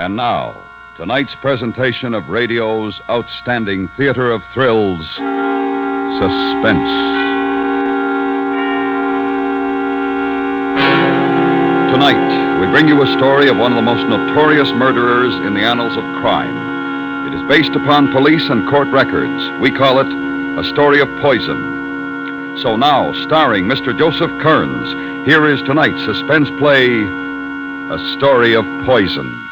And 0.00 0.16
now, 0.16 0.56
tonight's 0.96 1.34
presentation 1.42 2.14
of 2.14 2.30
radio's 2.30 3.02
outstanding 3.10 3.88
theater 3.98 4.30
of 4.30 4.42
thrills, 4.54 5.06
Suspense. 6.16 6.90
Tonight, 11.92 12.60
we 12.60 12.66
bring 12.72 12.88
you 12.88 13.02
a 13.02 13.12
story 13.18 13.50
of 13.50 13.58
one 13.58 13.72
of 13.72 13.76
the 13.76 13.82
most 13.82 14.08
notorious 14.08 14.72
murderers 14.72 15.34
in 15.46 15.52
the 15.52 15.60
annals 15.60 15.98
of 15.98 16.04
crime. 16.22 17.28
It 17.30 17.36
is 17.38 17.46
based 17.46 17.76
upon 17.76 18.10
police 18.10 18.48
and 18.48 18.66
court 18.70 18.88
records. 18.88 19.60
We 19.60 19.70
call 19.70 20.00
it 20.00 20.08
A 20.58 20.64
Story 20.70 21.00
of 21.00 21.08
Poison. 21.20 22.56
So 22.62 22.74
now, 22.74 23.12
starring 23.26 23.64
Mr. 23.64 23.92
Joseph 23.98 24.30
Kearns, 24.40 25.26
here 25.26 25.46
is 25.46 25.60
tonight's 25.60 26.02
suspense 26.06 26.48
play, 26.58 26.88
A 26.88 27.98
Story 28.16 28.54
of 28.54 28.64
Poison. 28.86 29.49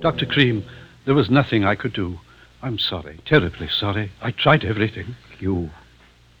Dr. 0.00 0.26
Cream, 0.26 0.64
there 1.04 1.14
was 1.14 1.30
nothing 1.30 1.64
I 1.64 1.76
could 1.76 1.92
do. 1.92 2.18
I'm 2.60 2.76
sorry, 2.78 3.20
terribly 3.24 3.68
sorry. 3.68 4.10
I 4.20 4.32
tried 4.32 4.64
everything. 4.64 5.14
You. 5.38 5.70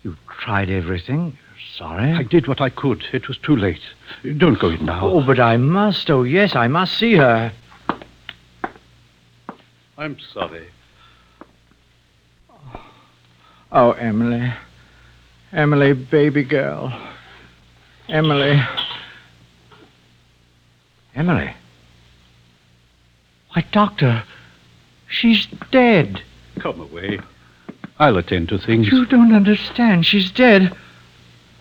You 0.02 0.16
tried 0.40 0.68
everything? 0.68 1.38
Sorry? 1.78 2.12
I 2.12 2.24
did 2.24 2.48
what 2.48 2.60
I 2.60 2.70
could. 2.70 3.04
It 3.12 3.28
was 3.28 3.38
too 3.38 3.54
late. 3.54 3.80
Don't 4.36 4.58
go 4.58 4.70
in 4.70 4.84
now. 4.84 5.06
Oh, 5.06 5.24
but 5.24 5.38
I 5.38 5.56
must. 5.56 6.10
Oh, 6.10 6.24
yes, 6.24 6.56
I 6.56 6.66
must 6.66 6.98
see 6.98 7.14
her. 7.14 7.52
I'm 9.96 10.18
sorry. 10.32 10.66
Oh, 13.70 13.92
Emily. 13.92 14.52
Emily, 15.52 15.92
baby 15.92 16.42
girl. 16.42 16.92
Emily. 18.08 18.60
Emily. 21.14 21.54
Why, 23.52 23.64
Doctor, 23.70 24.24
she's 25.08 25.46
dead. 25.70 26.22
Come 26.58 26.80
away. 26.80 27.20
I'll 28.00 28.16
attend 28.16 28.48
to 28.48 28.58
things. 28.58 28.88
You 28.90 29.06
don't 29.06 29.32
understand. 29.32 30.06
She's 30.06 30.32
dead. 30.32 30.76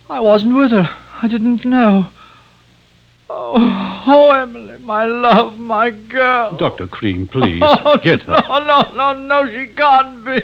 I 0.10 0.20
wasn't 0.22 0.56
with 0.56 0.72
her. 0.72 0.90
I 1.22 1.28
didn't 1.28 1.66
know. 1.66 2.08
Oh, 3.30 4.04
oh, 4.08 4.32
Emily, 4.32 4.80
my 4.80 5.06
love, 5.06 5.60
my 5.60 5.90
girl. 5.90 6.56
Dr. 6.56 6.88
Cream, 6.88 7.28
please. 7.28 7.62
Oh, 7.64 7.98
Get 8.02 8.22
her. 8.22 8.42
No, 8.48 8.60
no, 8.60 8.82
no, 8.96 9.14
no, 9.14 9.52
she 9.52 9.74
can't 9.74 10.24
be. 10.24 10.42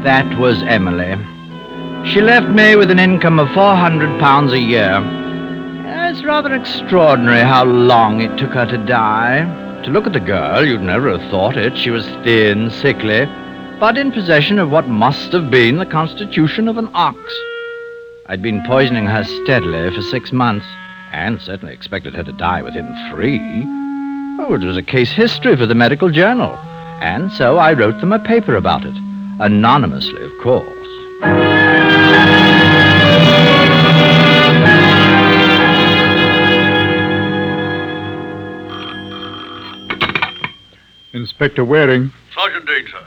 That 0.03 0.35
was 0.39 0.63
Emily. 0.63 1.13
She 2.05 2.19
left 2.19 2.49
me 2.49 2.75
with 2.75 2.91
an 2.91 2.99
income 2.99 3.39
of 3.39 3.47
£400 3.49 4.51
a 4.51 4.59
year. 4.59 5.01
It's 6.09 6.23
rather 6.25 6.53
extraordinary 6.53 7.41
how 7.41 7.63
long 7.63 8.21
it 8.21 8.37
took 8.37 8.51
her 8.51 8.65
to 8.65 8.77
die. 8.85 9.43
To 9.83 9.91
look 9.91 10.05
at 10.05 10.13
the 10.13 10.19
girl, 10.19 10.65
you'd 10.65 10.81
never 10.81 11.17
have 11.17 11.31
thought 11.31 11.55
it. 11.55 11.77
She 11.77 11.89
was 11.89 12.05
thin, 12.23 12.69
sickly, 12.69 13.25
but 13.79 13.97
in 13.97 14.11
possession 14.11 14.59
of 14.59 14.69
what 14.69 14.89
must 14.89 15.31
have 15.31 15.49
been 15.49 15.77
the 15.77 15.85
constitution 15.85 16.67
of 16.67 16.77
an 16.77 16.89
ox. 16.93 17.17
I'd 18.25 18.41
been 18.41 18.63
poisoning 18.65 19.05
her 19.05 19.23
steadily 19.23 19.95
for 19.95 20.01
six 20.01 20.33
months, 20.33 20.65
and 21.13 21.41
certainly 21.41 21.73
expected 21.73 22.13
her 22.15 22.23
to 22.23 22.33
die 22.33 22.61
within 22.61 22.87
three. 23.09 23.39
Oh, 24.39 24.53
it 24.53 24.65
was 24.65 24.77
a 24.77 24.83
case 24.83 25.11
history 25.11 25.55
for 25.55 25.65
the 25.65 25.75
medical 25.75 26.09
journal, 26.09 26.57
and 26.99 27.31
so 27.31 27.57
I 27.57 27.73
wrote 27.73 28.01
them 28.01 28.11
a 28.11 28.19
paper 28.19 28.55
about 28.55 28.83
it. 28.83 28.95
Anonymously, 29.39 30.23
of 30.23 30.37
course. 30.41 31.80
Inspector 41.25 41.63
Waring. 41.63 42.11
Sergeant 42.33 42.65
Dean, 42.65 42.85
sir. 42.91 43.05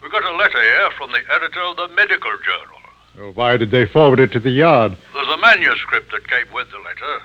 We've 0.00 0.12
got 0.12 0.24
a 0.24 0.36
letter 0.36 0.62
here 0.62 0.90
from 0.96 1.10
the 1.10 1.18
editor 1.34 1.60
of 1.62 1.76
the 1.76 1.88
Medical 1.88 2.30
Journal. 2.30 2.78
Oh, 3.18 3.32
Why 3.32 3.56
did 3.56 3.72
they 3.72 3.86
forward 3.86 4.20
it 4.20 4.30
to 4.32 4.40
the 4.40 4.50
yard? 4.50 4.96
There's 5.12 5.26
a 5.28 5.36
manuscript 5.38 6.12
that 6.12 6.28
came 6.28 6.46
with 6.54 6.70
the 6.70 6.78
letter. 6.78 7.22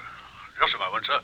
Just 0.59 0.73
a 0.73 0.79
moment, 0.79 1.05
sir. 1.05 1.19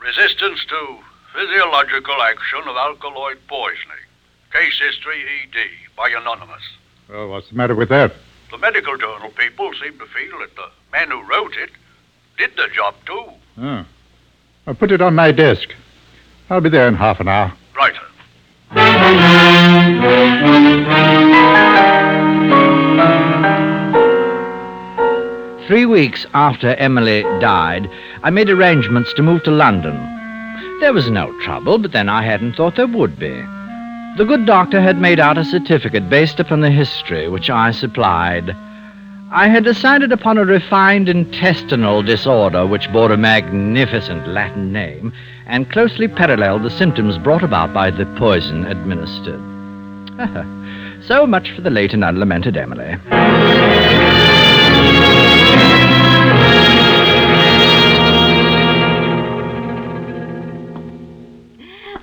Resistance 0.00 0.64
to 0.68 0.98
physiological 1.34 2.22
action 2.22 2.60
of 2.68 2.76
alkaloid 2.76 3.38
poisoning. 3.48 4.04
Case 4.52 4.78
history 4.80 5.24
ED 5.42 5.56
by 5.96 6.08
Anonymous. 6.10 6.62
Well, 7.08 7.28
what's 7.28 7.48
the 7.48 7.56
matter 7.56 7.74
with 7.74 7.88
that? 7.88 8.12
The 8.52 8.58
Medical 8.58 8.96
Journal 8.96 9.30
people 9.36 9.72
seem 9.82 9.98
to 9.98 10.06
feel 10.06 10.38
that 10.38 10.54
the 10.54 10.70
man 10.92 11.10
who 11.10 11.20
wrote 11.28 11.56
it 11.56 11.70
did 12.38 12.52
the 12.56 12.68
job 12.72 12.94
too. 13.04 13.24
Oh. 13.60 13.84
I'll 14.68 14.74
put 14.74 14.92
it 14.92 15.00
on 15.02 15.16
my 15.16 15.32
desk. 15.32 15.70
I'll 16.48 16.60
be 16.60 16.68
there 16.70 16.86
in 16.86 16.94
half 16.94 17.18
an 17.20 17.26
hour. 17.28 17.52
Sir. 17.78 17.92
Three 25.68 25.86
weeks 25.86 26.26
after 26.34 26.74
Emily 26.76 27.22
died, 27.40 27.90
I 28.22 28.30
made 28.30 28.50
arrangements 28.50 29.12
to 29.14 29.22
move 29.22 29.42
to 29.44 29.50
London. 29.50 29.94
There 30.80 30.92
was 30.92 31.10
no 31.10 31.32
trouble, 31.40 31.78
but 31.78 31.92
then 31.92 32.08
I 32.08 32.22
hadn't 32.22 32.54
thought 32.54 32.76
there 32.76 32.86
would 32.86 33.18
be. 33.18 33.34
The 34.16 34.24
good 34.26 34.46
doctor 34.46 34.80
had 34.80 35.00
made 35.00 35.20
out 35.20 35.38
a 35.38 35.44
certificate 35.44 36.08
based 36.08 36.40
upon 36.40 36.60
the 36.60 36.70
history 36.70 37.28
which 37.28 37.50
I 37.50 37.70
supplied. 37.70 38.56
I 39.30 39.48
had 39.48 39.62
decided 39.62 40.10
upon 40.10 40.38
a 40.38 40.44
refined 40.46 41.10
intestinal 41.10 42.02
disorder 42.02 42.66
which 42.66 42.90
bore 42.90 43.12
a 43.12 43.18
magnificent 43.18 44.26
Latin 44.26 44.72
name 44.72 45.12
and 45.46 45.70
closely 45.70 46.08
paralleled 46.08 46.62
the 46.62 46.70
symptoms 46.70 47.18
brought 47.18 47.42
about 47.42 47.74
by 47.74 47.90
the 47.90 48.06
poison 48.16 48.64
administered. 48.64 49.40
so 51.06 51.26
much 51.26 51.50
for 51.50 51.60
the 51.60 51.68
late 51.68 51.92
and 51.92 52.04
unlamented 52.04 52.56
Emily. 52.56 52.96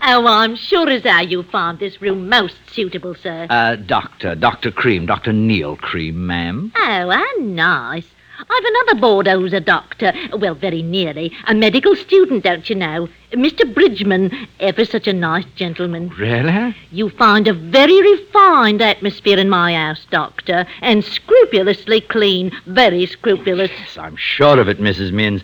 Oh, 0.07 0.27
I'm 0.27 0.55
sure 0.55 0.87
as 0.87 1.03
how 1.03 1.21
you 1.21 1.41
found 1.41 1.79
this 1.79 1.99
room 1.99 2.29
most 2.29 2.57
suitable, 2.69 3.15
sir. 3.15 3.47
Uh, 3.49 3.75
Doctor, 3.75 4.35
Dr. 4.35 4.69
Cream, 4.71 5.07
Dr. 5.07 5.33
Neil 5.33 5.75
Cream, 5.77 6.27
ma'am. 6.27 6.71
oh, 6.75 7.09
how 7.09 7.25
nice. 7.39 8.05
I've 8.37 8.65
another 8.65 9.01
boarder 9.01 9.31
who's 9.31 9.53
a 9.53 9.59
doctor. 9.59 10.13
Well, 10.33 10.53
very 10.53 10.83
nearly. 10.83 11.31
A 11.47 11.55
medical 11.55 11.95
student, 11.95 12.43
don't 12.43 12.69
you 12.69 12.75
know? 12.75 13.09
Mr. 13.31 13.73
Bridgman, 13.73 14.47
ever 14.59 14.85
such 14.85 15.07
a 15.07 15.13
nice 15.13 15.45
gentleman. 15.55 16.09
Really? 16.09 16.75
You 16.91 17.09
find 17.09 17.47
a 17.47 17.53
very 17.53 17.99
refined 18.01 18.83
atmosphere 18.83 19.39
in 19.39 19.49
my 19.49 19.73
house, 19.73 20.05
Doctor, 20.11 20.67
and 20.81 21.03
scrupulously 21.03 22.01
clean, 22.01 22.51
very 22.67 23.07
scrupulous. 23.07 23.71
Yes, 23.71 23.97
I'm 23.97 24.17
sure 24.17 24.59
of 24.59 24.69
it, 24.69 24.79
Mrs. 24.79 25.11
Minns. 25.11 25.41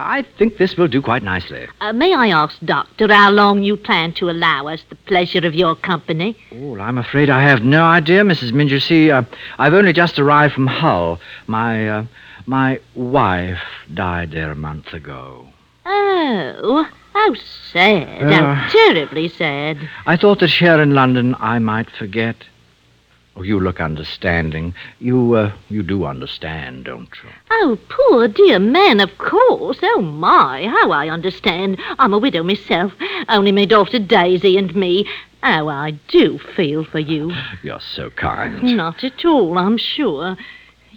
I 0.00 0.24
think 0.38 0.56
this 0.56 0.76
will 0.76 0.88
do 0.88 1.02
quite 1.02 1.22
nicely. 1.22 1.68
Uh, 1.80 1.92
may 1.92 2.14
I 2.14 2.28
ask, 2.28 2.58
Doctor, 2.64 3.12
how 3.12 3.30
long 3.30 3.62
you 3.62 3.76
plan 3.76 4.12
to 4.14 4.30
allow 4.30 4.68
us 4.68 4.82
the 4.88 4.96
pleasure 4.96 5.46
of 5.46 5.54
your 5.54 5.74
company? 5.74 6.36
Oh, 6.52 6.78
I'm 6.78 6.98
afraid 6.98 7.30
I 7.30 7.42
have 7.42 7.62
no 7.62 7.84
idea, 7.84 8.22
Mrs. 8.22 8.70
You 8.70 8.80
see, 8.80 9.10
uh, 9.10 9.22
I've 9.58 9.74
only 9.74 9.92
just 9.92 10.18
arrived 10.18 10.54
from 10.54 10.66
Hull. 10.66 11.20
My, 11.46 11.88
uh, 11.88 12.04
my 12.46 12.80
wife 12.94 13.62
died 13.92 14.32
there 14.32 14.50
a 14.50 14.56
month 14.56 14.92
ago. 14.92 15.48
Oh, 15.86 16.88
how 17.12 17.34
sad. 17.72 18.22
Uh. 18.22 18.54
how 18.54 18.68
terribly 18.68 19.28
sad. 19.28 19.78
I 20.06 20.16
thought 20.16 20.40
that 20.40 20.50
here 20.50 20.80
in 20.80 20.94
London 20.94 21.34
I 21.38 21.58
might 21.58 21.90
forget. 21.90 22.36
Oh, 23.40 23.42
you 23.42 23.58
look 23.58 23.80
understanding. 23.80 24.74
You, 24.98 25.32
uh, 25.32 25.52
you 25.70 25.82
do 25.82 26.04
understand, 26.04 26.84
don't 26.84 27.08
you? 27.24 27.30
Oh, 27.50 27.78
poor 27.88 28.28
dear 28.28 28.58
man, 28.58 29.00
of 29.00 29.16
course. 29.16 29.78
Oh, 29.82 30.02
my, 30.02 30.66
how 30.66 30.90
I 30.90 31.08
understand. 31.08 31.78
I'm 31.98 32.12
a 32.12 32.18
widow 32.18 32.42
myself. 32.42 32.92
Only 33.30 33.50
my 33.50 33.64
daughter 33.64 33.98
Daisy 33.98 34.58
and 34.58 34.76
me. 34.76 35.08
Oh, 35.42 35.68
I 35.68 35.92
do 36.08 36.38
feel 36.54 36.84
for 36.84 36.98
you. 36.98 37.32
You're 37.62 37.80
so 37.80 38.10
kind. 38.10 38.76
Not 38.76 39.02
at 39.04 39.24
all, 39.24 39.56
I'm 39.56 39.78
sure. 39.78 40.36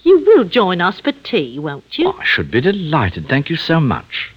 You 0.03 0.25
will 0.25 0.43
join 0.43 0.81
us 0.81 0.99
for 0.99 1.13
tea, 1.13 1.59
won't 1.59 1.97
you? 1.97 2.09
Oh, 2.09 2.17
I 2.19 2.25
should 2.25 2.51
be 2.51 2.59
delighted. 2.59 3.29
Thank 3.29 3.49
you 3.49 3.55
so 3.55 3.79
much. 3.79 4.31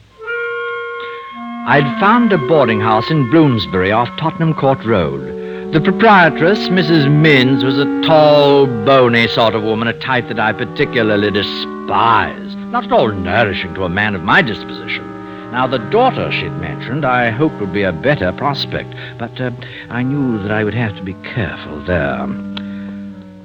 I'd 1.67 1.99
found 1.99 2.32
a 2.32 2.38
boarding 2.38 2.81
house 2.81 3.11
in 3.11 3.29
Bloomsbury 3.32 3.91
off 3.91 4.17
Tottenham 4.17 4.55
Court 4.55 4.85
Road. 4.85 5.35
The 5.76 5.82
proprietress, 5.82 6.70
Mrs. 6.70 7.06
Minns, 7.11 7.62
was 7.62 7.78
a 7.78 7.84
tall, 8.00 8.67
bony 8.87 9.28
sort 9.28 9.55
of 9.55 9.62
woman, 9.62 9.88
a 9.88 9.93
type 10.00 10.26
that 10.28 10.40
I 10.40 10.55
particularly 10.55 11.31
despise. 11.31 12.56
Not 12.73 12.84
at 12.84 12.93
all 12.93 13.12
nourishing 13.12 13.75
to 13.75 13.84
a 13.84 13.88
man 13.90 14.14
of 14.14 14.23
my 14.23 14.40
disposition. 14.40 15.05
Now, 15.52 15.67
the 15.67 15.76
daughter 15.90 16.32
she'd 16.32 16.49
mentioned 16.62 17.05
I 17.05 17.28
hoped 17.28 17.61
would 17.61 17.75
be 17.75 17.82
a 17.82 17.93
better 17.93 18.32
prospect, 18.32 18.94
but 19.19 19.38
uh, 19.38 19.50
I 19.90 20.02
knew 20.02 20.43
that 20.43 20.50
I 20.50 20.64
would 20.64 20.73
have 20.73 20.96
to 20.96 21.02
be 21.02 21.12
careful 21.12 21.84
there. 21.84 22.26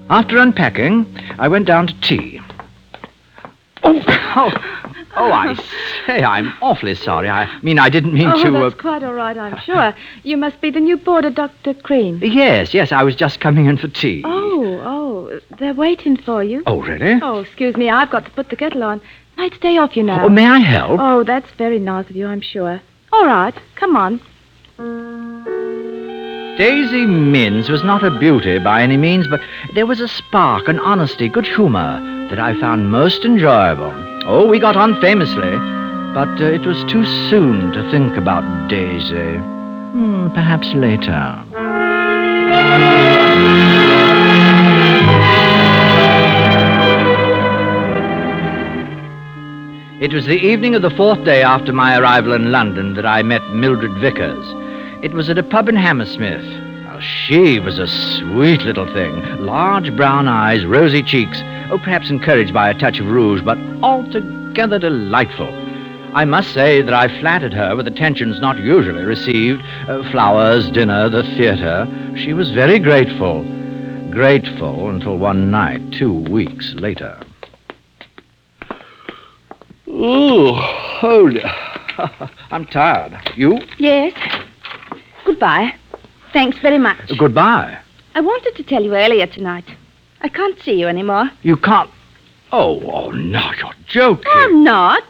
After 0.10 0.38
unpacking, 0.38 1.14
I 1.38 1.50
went 1.50 1.68
down 1.68 1.88
to 1.88 2.00
tea. 2.00 2.40
Oh, 3.84 4.02
oh, 4.38 4.81
oh, 5.16 5.32
I 5.32 5.56
say, 6.06 6.24
I'm 6.24 6.54
awfully 6.62 6.96
sorry. 6.96 7.30
I 7.30 7.60
mean, 7.62 7.80
I 7.80 7.90
didn't 7.90 8.14
mean 8.14 8.28
oh, 8.28 8.44
to. 8.44 8.52
that's 8.52 8.76
uh, 8.76 8.78
quite 8.78 9.04
all 9.04 9.14
right, 9.14 9.38
I'm 9.38 9.60
sure. 9.62 9.94
You 10.24 10.38
must 10.38 10.62
be 10.62 10.72
the 10.72 10.80
new 10.80 10.98
boarder, 10.98 11.30
Dr. 11.30 11.74
Cream. 11.74 12.20
Yes, 12.24 12.74
yes, 12.74 12.92
I 12.92 13.04
was 13.04 13.16
just 13.16 13.40
coming 13.40 13.66
in 13.66 13.78
for 13.78 13.88
tea. 13.88 14.24
Oh, 14.26 14.82
oh, 14.84 15.40
they're 15.58 15.74
waiting 15.74 16.18
for 16.18 16.44
you. 16.44 16.64
Oh, 16.66 16.82
really? 16.82 17.20
Oh, 17.22 17.40
excuse 17.40 17.76
me, 17.76 17.90
I've 17.90 18.12
got 18.12 18.26
to 18.26 18.32
put 18.32 18.50
the 18.50 18.56
kettle 18.56 18.84
on. 18.84 19.02
Might 19.38 19.56
stay 19.56 19.78
off, 19.78 19.96
you 19.96 20.04
know. 20.04 20.20
Oh, 20.22 20.30
may 20.30 20.46
I 20.46 20.60
help? 20.60 21.00
Oh, 21.00 21.24
that's 21.24 21.50
very 21.52 21.80
nice 21.80 22.10
of 22.10 22.16
you, 22.16 22.28
I'm 22.28 22.42
sure. 22.42 22.82
All 23.12 23.26
right, 23.26 23.56
come 23.76 23.96
on. 23.96 24.22
Daisy 26.58 27.06
Minns 27.06 27.70
was 27.70 27.84
not 27.84 28.04
a 28.04 28.20
beauty 28.20 28.60
by 28.60 28.82
any 28.84 28.98
means, 28.98 29.28
but 29.28 29.42
there 29.74 29.86
was 29.86 30.00
a 30.00 30.08
spark, 30.08 30.68
an 30.68 30.80
honesty, 30.80 31.30
good 31.30 31.48
humor 31.48 32.28
that 32.30 32.40
I 32.40 32.60
found 32.60 32.92
most 32.92 33.26
enjoyable. 33.26 34.11
Oh, 34.26 34.48
we 34.48 34.60
got 34.60 34.76
on 34.76 35.00
famously, 35.02 35.52
but 36.14 36.30
uh, 36.40 36.46
it 36.46 36.66
was 36.66 36.84
too 36.86 37.04
soon 37.30 37.72
to 37.72 37.92
think 37.92 38.16
about 38.18 38.70
Daisy. 38.70 39.38
Hmm, 39.38 40.30
perhaps 40.34 40.68
later. 40.74 41.44
It 50.02 50.14
was 50.14 50.26
the 50.26 50.40
evening 50.40 50.74
of 50.74 50.82
the 50.82 50.90
fourth 50.90 51.24
day 51.24 51.44
after 51.44 51.72
my 51.72 51.96
arrival 51.98 52.34
in 52.34 52.52
London 52.52 52.96
that 52.96 53.06
I 53.06 53.22
met 53.22 53.48
Mildred 53.52 53.94
Vickers. 54.00 54.46
It 55.04 55.14
was 55.14 55.30
at 55.30 55.38
a 55.38 55.44
pub 55.44 55.70
in 55.70 55.76
Hammersmith. 55.76 56.44
Well, 56.86 57.00
she 57.00 57.60
was 57.60 57.78
a 57.78 57.88
sweet 57.88 58.62
little 58.62 58.92
thing. 58.94 59.22
Large 59.46 59.96
brown 59.96 60.28
eyes, 60.28 60.66
rosy 60.66 61.04
cheeks. 61.04 61.42
Oh, 61.72 61.78
perhaps 61.78 62.10
encouraged 62.10 62.54
by 62.54 62.70
a 62.70 62.74
touch 62.74 63.00
of 63.00 63.08
rouge, 63.08 63.42
but 63.42 63.58
altogether 63.82 64.78
delightful. 64.78 65.48
I 66.14 66.26
must 66.26 66.54
say 66.54 66.82
that 66.82 66.94
I 66.94 67.08
flattered 67.22 67.54
her 67.54 67.78
with 67.78 67.88
attentions 67.88 68.42
not 68.42 68.60
usually 68.60 69.04
received 69.04 69.62
uh, 69.88 70.04
flowers, 70.12 70.70
dinner, 70.70 71.08
the 71.08 71.24
theatre. 71.24 71.88
She 72.18 72.34
was 72.34 72.52
very 72.52 72.78
grateful. 72.78 73.44
Grateful 74.12 74.90
until 74.90 75.18
one 75.18 75.50
night, 75.50 75.94
two 75.94 76.12
weeks 76.14 76.74
later. 76.74 77.18
Oh, 79.88 80.54
hold. 81.00 81.38
I'm 82.52 82.66
tired. 82.66 83.18
You? 83.38 83.60
Yes. 83.78 84.12
Goodbye. 85.24 85.74
Thanks 86.34 86.58
very 86.58 86.80
much. 86.80 87.18
Goodbye. 87.18 87.80
I 88.14 88.20
wanted 88.20 88.58
to 88.58 88.64
tell 88.64 88.84
you 88.84 88.94
earlier 88.94 89.26
tonight. 89.26 89.66
I 90.22 90.30
can't 90.30 90.60
see 90.62 90.80
you 90.80 90.88
anymore. 90.88 91.32
You 91.42 91.58
can't. 91.58 91.90
Oh, 92.52 92.82
oh, 92.92 93.12
no, 93.12 93.52
you're 93.58 93.74
joking. 93.88 94.32
I'm 94.34 94.64
not. 94.64 95.04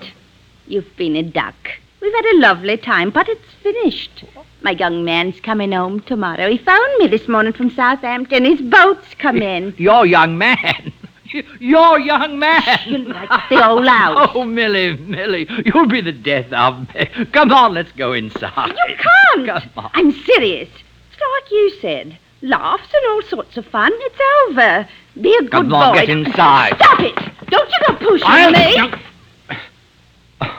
You've 0.67 0.95
been 0.95 1.15
a 1.15 1.23
duck. 1.23 1.55
We've 2.01 2.13
had 2.13 2.25
a 2.35 2.39
lovely 2.39 2.77
time, 2.77 3.09
but 3.09 3.27
it's 3.27 3.53
finished. 3.61 4.23
My 4.61 4.71
young 4.71 5.03
man's 5.03 5.39
coming 5.39 5.71
home 5.71 5.99
tomorrow. 6.01 6.49
He 6.49 6.57
phoned 6.57 6.97
me 6.99 7.07
this 7.07 7.27
morning 7.27 7.53
from 7.53 7.69
Southampton. 7.69 8.45
His 8.45 8.61
boat's 8.61 9.13
come 9.15 9.41
in. 9.41 9.73
Your 9.77 10.05
young 10.05 10.37
man. 10.37 10.93
Your 11.59 11.99
young 11.99 12.39
man. 12.39 12.79
You 12.85 12.97
like 12.99 13.49
the 13.49 13.67
old 13.67 13.87
house. 13.87 14.29
Oh, 14.33 14.43
Millie, 14.43 14.97
Millie, 14.97 15.47
you'll 15.65 15.87
be 15.87 16.01
the 16.01 16.11
death 16.11 16.51
of 16.51 16.93
me. 16.93 17.07
Come 17.31 17.51
on, 17.51 17.73
let's 17.73 17.91
go 17.93 18.13
inside. 18.13 18.75
You 18.87 18.95
can't. 18.95 19.47
Come 19.47 19.85
on. 19.85 19.91
I'm 19.93 20.11
serious. 20.11 20.69
It's 20.69 21.21
like 21.21 21.51
you 21.51 21.69
said. 21.81 22.17
Laughs 22.41 22.87
and 22.93 23.05
all 23.11 23.21
sorts 23.23 23.57
of 23.57 23.65
fun. 23.67 23.91
It's 23.93 24.19
over. 24.49 24.87
Be 25.21 25.33
a 25.35 25.41
good 25.41 25.51
Come 25.51 25.73
on, 25.73 25.93
boy. 25.93 25.99
get 25.99 26.09
inside. 26.09 26.75
Stop 26.75 26.99
it. 27.01 27.15
Don't 27.49 27.69
you 27.69 27.77
go 27.87 27.95
pushing 27.95 28.27
I'll- 28.27 28.51
me. 28.51 28.93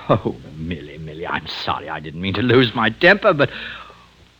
Oh, 0.08 0.36
Millie, 0.56 0.98
Millie, 0.98 1.26
I'm 1.26 1.46
sorry. 1.46 1.88
I 1.88 1.98
didn't 1.98 2.20
mean 2.20 2.34
to 2.34 2.42
lose 2.42 2.74
my 2.74 2.90
temper, 2.90 3.32
but. 3.32 3.50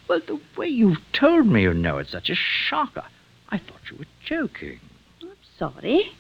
Well, 0.09 0.21
the 0.27 0.39
way 0.57 0.69
you've 0.69 1.01
told 1.13 1.47
me, 1.47 1.63
you 1.63 1.75
know, 1.75 1.99
it's 1.99 2.11
such 2.13 2.31
a 2.31 2.35
shocker. 2.35 3.05
I 3.49 3.59
thought 3.59 3.81
you 3.91 3.97
were 3.97 4.07
joking. 4.25 4.79
I'm 5.23 5.31
sorry. 5.59 6.13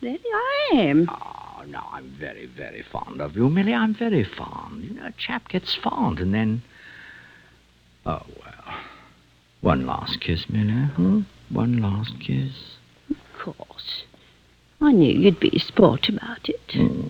There 0.00 0.16
I 0.34 0.70
am. 0.74 1.08
Oh, 1.10 1.62
no, 1.66 1.80
I'm 1.92 2.08
very, 2.18 2.46
very 2.46 2.82
fond 2.82 3.20
of 3.20 3.36
you, 3.36 3.48
Millie. 3.50 3.74
I'm 3.74 3.94
very 3.94 4.24
fond. 4.24 4.84
You 4.84 4.94
know, 4.94 5.06
a 5.06 5.12
chap 5.12 5.48
gets 5.48 5.74
fond 5.74 6.18
and 6.20 6.32
then. 6.34 6.62
Oh, 8.06 8.22
well. 8.42 8.49
One 9.60 9.86
last 9.86 10.20
kiss, 10.20 10.48
Millie, 10.48 10.86
hmm? 10.96 11.20
One 11.50 11.82
last 11.82 12.18
kiss. 12.20 12.52
Of 13.10 13.16
course. 13.38 14.04
I 14.80 14.92
knew 14.92 15.12
you'd 15.12 15.40
be 15.40 15.58
sport 15.58 16.08
about 16.08 16.48
it. 16.48 16.72
Hmm. 16.72 17.08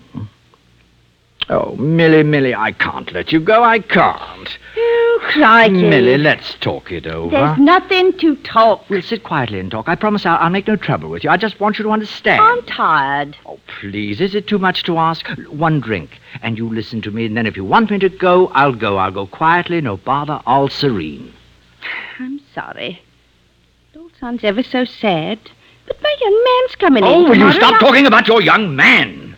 Oh, 1.49 1.75
Millie, 1.75 2.23
Millie, 2.23 2.53
I 2.53 2.71
can't 2.71 3.11
let 3.11 3.31
you 3.31 3.39
go. 3.39 3.63
I 3.63 3.79
can't. 3.79 4.57
Oh, 4.77 5.19
crikey. 5.21 5.89
Millie, 5.89 6.17
let's 6.17 6.55
talk 6.55 6.91
it 6.91 7.07
over. 7.07 7.31
There's 7.31 7.57
nothing 7.57 8.17
to 8.19 8.35
talk. 8.37 8.89
We'll 8.89 9.01
sit 9.01 9.23
quietly 9.23 9.59
and 9.59 9.71
talk. 9.71 9.89
I 9.89 9.95
promise 9.95 10.25
I'll, 10.25 10.37
I'll 10.37 10.49
make 10.49 10.67
no 10.67 10.75
trouble 10.75 11.09
with 11.09 11.23
you. 11.23 11.29
I 11.29 11.37
just 11.37 11.59
want 11.59 11.79
you 11.79 11.83
to 11.83 11.91
understand. 11.91 12.41
I'm 12.41 12.61
tired. 12.63 13.37
Oh, 13.45 13.59
please, 13.79 14.21
is 14.21 14.35
it 14.35 14.47
too 14.47 14.59
much 14.59 14.83
to 14.83 14.97
ask? 14.97 15.27
One 15.49 15.79
drink, 15.79 16.19
and 16.41 16.57
you 16.57 16.69
listen 16.69 17.01
to 17.03 17.11
me, 17.11 17.25
and 17.25 17.35
then 17.35 17.47
if 17.47 17.57
you 17.57 17.65
want 17.65 17.91
me 17.91 17.99
to 17.99 18.09
go, 18.09 18.47
I'll 18.49 18.75
go. 18.75 18.97
I'll 18.97 19.11
go 19.11 19.25
quietly, 19.25 19.81
no 19.81 19.97
bother, 19.97 20.41
all 20.45 20.69
serene. 20.69 21.33
I'm 22.19 22.40
sorry. 22.53 23.01
It 23.93 23.97
all 23.97 24.11
sounds 24.19 24.43
ever 24.43 24.63
so 24.63 24.85
sad. 24.85 25.39
But 25.87 26.01
my 26.01 26.15
young 26.21 26.43
man's 26.45 26.75
coming 26.75 27.03
in. 27.03 27.09
Oh, 27.09 27.29
will 27.29 27.37
you 27.37 27.51
stop 27.53 27.79
talking 27.79 28.05
about 28.05 28.27
your 28.27 28.41
young 28.41 28.75
man? 28.75 29.35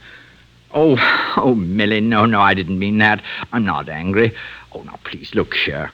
Oh, 0.74 0.98
oh, 1.38 1.56
Millie, 1.56 2.02
no, 2.02 2.26
no, 2.26 2.42
I 2.42 2.54
didn't 2.54 2.80
mean 2.80 2.98
that. 2.98 3.24
I'm 3.52 3.66
not 3.66 3.90
angry. 3.90 4.36
Oh, 4.72 4.82
now, 4.82 5.00
please, 5.04 5.34
look 5.36 5.54
here. 5.54 5.92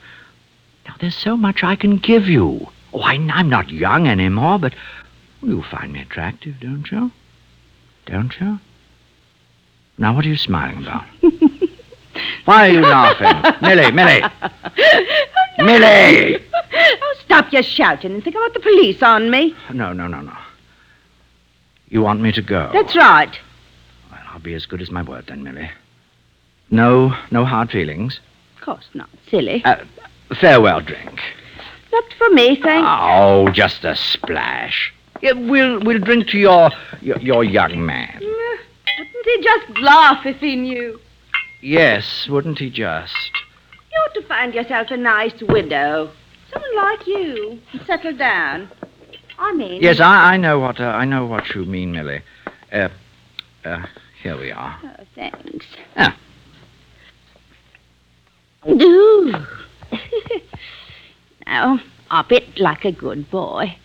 Now, 0.88 0.96
there's 1.00 1.16
so 1.16 1.36
much 1.36 1.64
I 1.64 1.76
can 1.76 1.98
give 1.98 2.28
you. 2.28 2.68
Oh, 2.94 3.02
I, 3.02 3.14
I'm 3.14 3.50
not 3.50 3.70
young 3.70 4.08
anymore, 4.08 4.58
but 4.58 4.74
you 5.42 5.64
find 5.64 5.94
me 5.94 6.02
attractive, 6.02 6.60
don't 6.60 6.90
you? 6.92 7.12
Don't 8.06 8.40
you? 8.40 8.60
Now, 9.98 10.16
what 10.16 10.26
are 10.26 10.30
you 10.30 10.38
smiling 10.38 10.84
about? 10.84 11.06
Why 12.46 12.70
are 12.70 12.74
you 12.74 12.82
laughing? 12.82 13.62
Millie, 13.62 13.92
Millie! 13.92 14.22
Millie! 15.60 16.44
Oh, 16.74 17.16
stop 17.26 17.52
your 17.52 17.64
shouting 17.64 18.14
and 18.14 18.24
think 18.24 18.36
about 18.36 18.54
the 18.54 18.60
police 18.60 19.02
on 19.04 19.30
me. 19.30 19.56
No, 19.74 19.94
no, 19.94 20.08
no, 20.08 20.22
no. 20.22 20.36
You 21.90 22.02
want 22.02 22.22
me 22.22 22.32
to 22.32 22.42
go? 22.42 22.70
That's 22.72 22.96
right. 22.96 23.38
Well, 24.12 24.22
I'll 24.32 24.40
be 24.40 24.54
as 24.54 24.66
good 24.66 24.82
as 24.82 24.92
my 24.92 25.02
word 25.02 25.26
then, 25.28 25.44
Millie. 25.44 25.70
No, 26.72 27.16
no 27.32 27.46
hard 27.46 27.72
feelings. 27.72 28.20
Of 28.58 28.62
course 28.64 28.90
not. 28.94 29.10
Silly. 29.30 29.64
Uh, 29.66 29.84
farewell 30.40 30.82
drink. 30.82 31.20
not 31.92 32.04
for 32.18 32.30
me, 32.30 32.56
thanks. 32.62 32.88
Oh, 32.88 33.50
just 33.50 33.84
a 33.84 33.96
splash. 33.96 34.94
Yeah, 35.22 35.34
we'll 35.34 35.80
we'll 35.82 36.00
drink 36.00 36.28
to 36.30 36.38
your 36.38 36.72
your, 37.02 37.18
your 37.20 37.44
young 37.44 37.86
man. 37.86 38.20
Wouldn't 38.22 39.26
he 39.26 39.42
just 39.44 39.80
laugh 39.80 40.26
if 40.26 40.38
he 40.38 40.56
knew? 40.56 41.00
Yes, 41.62 42.28
wouldn't 42.30 42.60
he 42.60 42.70
just? 42.70 43.32
You 43.92 43.98
ought 44.06 44.14
to 44.14 44.28
find 44.28 44.54
yourself 44.54 44.92
a 44.92 44.98
nice 44.98 45.42
widow. 45.42 46.12
Someone 46.52 46.76
like 46.76 47.06
you. 47.06 47.60
And 47.74 47.82
settle 47.86 48.16
down. 48.16 48.70
I 49.38 49.54
mean... 49.54 49.82
Yes, 49.82 50.00
I, 50.00 50.34
I 50.34 50.38
know 50.38 50.60
what 50.60 50.80
uh, 50.80 50.86
I 50.86 51.06
know 51.06 51.26
what 51.26 51.54
you 51.54 51.66
mean, 51.66 51.92
Millie. 51.92 52.22
Uh, 52.72 52.90
uh, 53.66 53.86
here 54.22 54.38
we 54.38 54.52
are. 54.52 54.80
Oh, 54.84 55.04
thanks. 55.16 55.66
Ah. 55.96 56.18
Do. 58.66 59.34
now, 61.46 61.80
up 62.10 62.32
it 62.32 62.60
like 62.60 62.86
a 62.86 62.92
good 62.92 63.30
boy. 63.32 63.76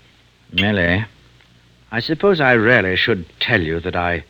Millie, 0.52 1.06
I 1.90 2.00
suppose 2.00 2.40
I 2.40 2.52
really 2.52 2.96
should 2.96 3.26
tell 3.40 3.60
you 3.60 3.80
that 3.80 3.96
I 3.96 4.24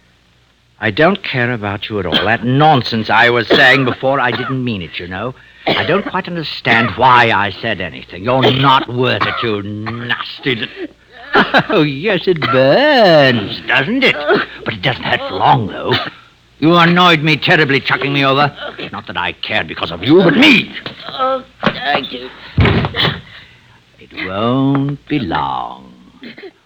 I 0.85 0.91
don't 0.91 1.25
care 1.25 1.51
about 1.51 1.89
you 1.89 1.99
at 1.99 2.05
all. 2.05 2.27
That 2.27 2.45
nonsense 2.45 3.09
I 3.09 3.31
was 3.31 3.49
saying 3.49 3.87
before, 3.87 4.21
I 4.21 4.31
didn't 4.31 4.63
mean 4.63 4.83
it, 4.83 4.99
you 4.99 5.09
know. 5.09 5.35
I 5.67 5.87
don't 5.87 6.05
quite 6.05 6.29
understand 6.29 6.91
why 6.99 7.31
I 7.31 7.53
said 7.53 7.81
anything. 7.81 8.23
You're 8.23 8.53
not 8.53 8.87
worth 8.95 9.23
it, 9.23 9.35
you 9.43 9.63
nasty. 9.63 10.69
Oh, 11.37 11.83
yes, 11.83 12.29
it 12.29 12.41
burns, 12.41 13.61
doesn't 13.63 14.05
it? 14.05 14.15
But 14.65 14.75
it 14.75 14.83
doesn't 14.83 15.03
hurt 15.03 15.19
for 15.19 15.35
long, 15.35 15.67
though. 15.67 15.93
You 16.61 16.77
annoyed 16.77 17.23
me 17.23 17.37
terribly 17.39 17.81
chucking 17.81 18.13
me 18.13 18.25
over. 18.25 18.55
Not 18.93 19.09
that 19.09 19.17
I 19.17 19.33
cared 19.33 19.67
because 19.67 19.91
of 19.91 20.05
you, 20.05 20.19
but 20.19 20.37
me. 20.37 20.73
Oh, 21.09 21.45
thank 21.63 22.13
you. 22.13 22.31
It 23.99 24.29
won't 24.29 25.05
be 25.09 25.19
long. 25.19 25.93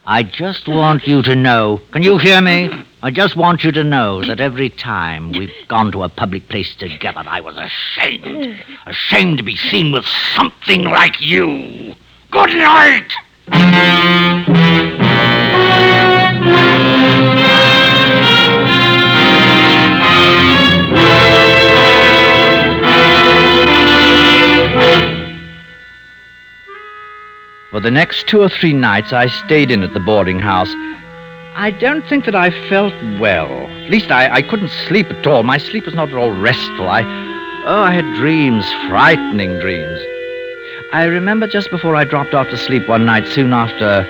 I 0.04 0.22
just 0.22 0.68
want 0.68 1.06
you 1.06 1.22
to 1.22 1.34
know. 1.34 1.80
Can 1.92 2.02
you 2.02 2.18
hear 2.18 2.42
me? 2.42 2.84
I 3.00 3.12
just 3.12 3.37
want 3.37 3.62
you 3.62 3.71
to 3.71 3.85
know 3.85 4.25
that 4.25 4.40
every 4.40 4.71
time 4.71 5.31
we've 5.31 5.52
gone 5.69 5.93
to 5.93 6.02
a 6.02 6.09
public 6.09 6.49
place 6.49 6.75
together, 6.75 7.23
I 7.25 7.40
was 7.40 7.57
ashamed. 7.57 8.59
Ashamed 8.87 9.38
to 9.38 9.45
be 9.45 9.55
seen 9.55 9.93
with 9.93 10.05
something 10.35 10.83
like 10.83 11.21
you. 11.21 11.95
Good 12.33 12.50
night! 12.50 13.12
For 27.71 27.81
the 27.81 27.93
next 27.93 28.26
two 28.26 28.43
or 28.43 28.49
three 28.49 28.73
nights 28.73 29.12
I 29.12 29.28
stayed 29.28 29.71
in 29.71 29.85
at 29.85 29.95
the 29.95 30.00
boarding 30.00 30.40
house. 30.40 30.75
I 31.58 31.72
don't 31.72 32.06
think 32.08 32.24
that 32.26 32.36
I 32.36 32.50
felt 32.68 32.94
well. 33.18 33.50
At 33.50 33.90
least 33.90 34.12
I, 34.12 34.32
I 34.32 34.42
couldn't 34.42 34.70
sleep 34.86 35.10
at 35.10 35.26
all. 35.26 35.42
My 35.42 35.58
sleep 35.58 35.86
was 35.86 35.94
not 35.94 36.08
at 36.08 36.14
all 36.14 36.30
restful. 36.30 36.88
I 36.88 37.02
oh, 37.66 37.82
I 37.82 37.92
had 37.92 38.04
dreams, 38.14 38.64
frightening 38.88 39.58
dreams. 39.58 39.98
I 40.92 41.02
remember 41.06 41.48
just 41.48 41.68
before 41.72 41.96
I 41.96 42.04
dropped 42.04 42.32
off 42.32 42.48
to 42.50 42.56
sleep 42.56 42.88
one 42.88 43.06
night, 43.06 43.26
soon 43.26 43.52
after 43.52 44.06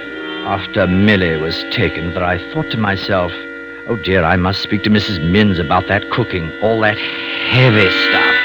after 0.46 0.86
Millie 0.86 1.40
was 1.40 1.64
taken, 1.70 2.12
that 2.12 2.22
I 2.22 2.36
thought 2.52 2.70
to 2.72 2.76
myself, 2.76 3.32
oh 3.88 3.96
dear, 4.04 4.24
I 4.24 4.36
must 4.36 4.60
speak 4.60 4.82
to 4.82 4.90
Mrs. 4.90 5.18
Minns 5.30 5.58
about 5.58 5.88
that 5.88 6.02
cooking, 6.10 6.52
all 6.60 6.82
that 6.82 6.98
heavy 6.98 7.88
stuff. 8.10 8.38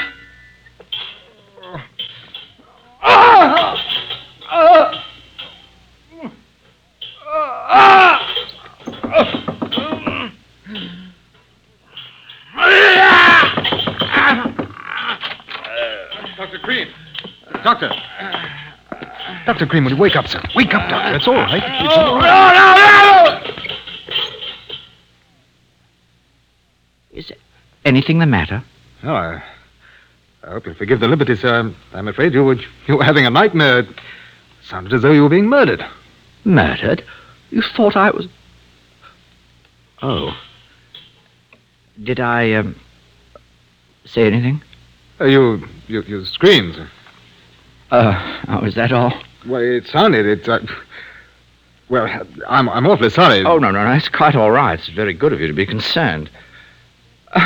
Dr. 16.36 16.58
Cream. 16.58 16.88
Doctor. 17.62 17.90
Dr. 19.74 19.82
Cream, 19.82 19.96
you 19.96 20.00
wake 20.00 20.14
up, 20.16 20.28
sir? 20.28 20.40
Wake 20.54 20.72
up, 20.72 20.88
Doctor. 20.88 21.16
It's 21.16 21.26
all 21.26 21.34
right. 21.34 21.62
It's 21.64 21.96
all 21.96 22.16
right. 22.16 23.50
Is 27.12 27.32
anything 27.84 28.20
the 28.20 28.26
matter? 28.26 28.62
No, 29.02 29.14
I, 29.14 29.42
I 30.44 30.50
hope 30.50 30.66
you'll 30.66 30.76
forgive 30.76 31.00
the 31.00 31.08
liberty, 31.08 31.34
sir. 31.34 31.58
I'm, 31.58 31.76
I'm 31.92 32.06
afraid 32.08 32.34
you 32.34 32.44
were, 32.44 32.56
you 32.86 32.96
were 32.98 33.04
having 33.04 33.26
a 33.26 33.30
nightmare. 33.30 33.80
It 33.80 33.88
sounded 34.62 34.92
as 34.92 35.02
though 35.02 35.12
you 35.12 35.22
were 35.22 35.28
being 35.28 35.48
murdered. 35.48 35.84
Murdered? 36.44 37.04
You 37.50 37.62
thought 37.62 37.96
I 37.96 38.10
was. 38.10 38.28
Oh. 40.02 40.36
Did 42.00 42.20
I, 42.20 42.52
um, 42.52 42.78
say 44.04 44.26
anything? 44.26 44.62
Uh, 45.20 45.24
you, 45.24 45.66
you, 45.88 46.02
you 46.02 46.24
screamed. 46.26 46.74
sir. 46.76 46.90
Uh, 47.90 48.42
oh, 48.48 48.64
is 48.64 48.74
that 48.74 48.92
all? 48.92 49.12
Well, 49.46 49.60
it 49.60 49.86
sounded. 49.86 50.26
It. 50.26 50.48
Uh, 50.48 50.60
well, 51.88 52.06
I'm, 52.48 52.68
I'm 52.68 52.86
awfully 52.86 53.10
sorry. 53.10 53.44
Oh, 53.44 53.58
no, 53.58 53.70
no, 53.70 53.84
no, 53.84 53.92
it's 53.92 54.08
quite 54.08 54.34
all 54.34 54.50
right. 54.50 54.78
It's 54.78 54.88
very 54.88 55.12
good 55.12 55.32
of 55.32 55.40
you 55.40 55.46
to 55.46 55.52
be 55.52 55.66
concerned. 55.66 56.30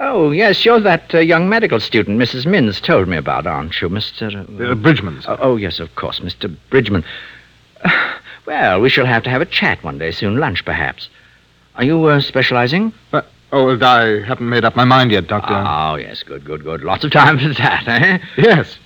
oh, 0.00 0.30
yes, 0.32 0.64
you're 0.64 0.80
that 0.80 1.14
uh, 1.14 1.18
young 1.18 1.48
medical 1.48 1.80
student 1.80 2.20
Mrs. 2.20 2.44
Minns 2.44 2.80
told 2.80 3.08
me 3.08 3.16
about, 3.16 3.46
aren't 3.46 3.80
you, 3.80 3.88
Mr. 3.88 4.70
Uh, 4.70 4.74
Bridgman, 4.74 5.22
sir. 5.22 5.32
Oh, 5.40 5.52
oh, 5.52 5.56
yes, 5.56 5.80
of 5.80 5.94
course, 5.94 6.20
Mr. 6.20 6.54
Bridgman. 6.68 7.04
well, 8.46 8.80
we 8.80 8.90
shall 8.90 9.06
have 9.06 9.22
to 9.22 9.30
have 9.30 9.40
a 9.40 9.46
chat 9.46 9.82
one 9.82 9.98
day 9.98 10.10
soon, 10.10 10.36
lunch 10.36 10.64
perhaps. 10.64 11.08
Are 11.76 11.84
you 11.84 12.04
uh, 12.04 12.20
specializing? 12.20 12.92
But, 13.10 13.26
oh, 13.50 13.78
I 13.80 14.22
haven't 14.26 14.48
made 14.48 14.66
up 14.66 14.76
my 14.76 14.84
mind 14.84 15.10
yet, 15.10 15.26
Doctor. 15.26 15.54
Oh, 15.54 15.94
yes, 15.94 16.22
good, 16.22 16.44
good, 16.44 16.64
good. 16.64 16.82
Lots 16.82 17.04
of 17.04 17.12
time 17.12 17.38
for 17.38 17.48
that, 17.54 17.88
eh? 17.88 18.18
Yes. 18.36 18.76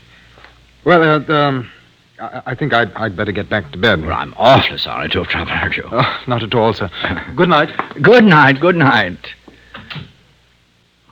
Well, 0.85 1.03
uh, 1.03 1.35
um, 1.35 1.71
I, 2.19 2.43
I 2.47 2.55
think 2.55 2.73
I'd, 2.73 2.93
I'd 2.95 3.17
better 3.17 3.33
get 3.33 3.49
back 3.49 3.73
to 3.73 3.79
bed. 3.79 4.03
Well, 4.03 4.13
I'm 4.13 4.35
awfully 4.37 4.79
sorry 4.79 5.09
to 5.11 5.23
have 5.23 5.29
troubled 5.29 5.77
you. 5.77 5.85
Oh, 5.91 6.23
not 6.27 6.43
at 6.43 6.55
all, 6.55 6.73
sir. 6.73 6.91
Good 7.37 7.49
night. 7.49 7.71
Good 8.03 8.25
night, 8.25 8.61
good 8.61 8.77
night. 8.77 9.19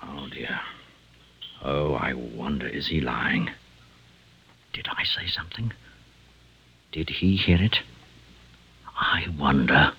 Oh, 0.02 0.28
dear. 0.32 0.60
Oh, 1.62 1.94
I 1.94 2.14
wonder, 2.14 2.66
is 2.66 2.88
he 2.88 3.00
lying? 3.00 3.50
Did 4.72 4.88
I 4.88 5.04
say 5.04 5.26
something? 5.26 5.72
Did 6.92 7.08
he 7.10 7.36
hear 7.36 7.60
it? 7.60 7.78
I 8.96 9.26
wonder. 9.38 9.92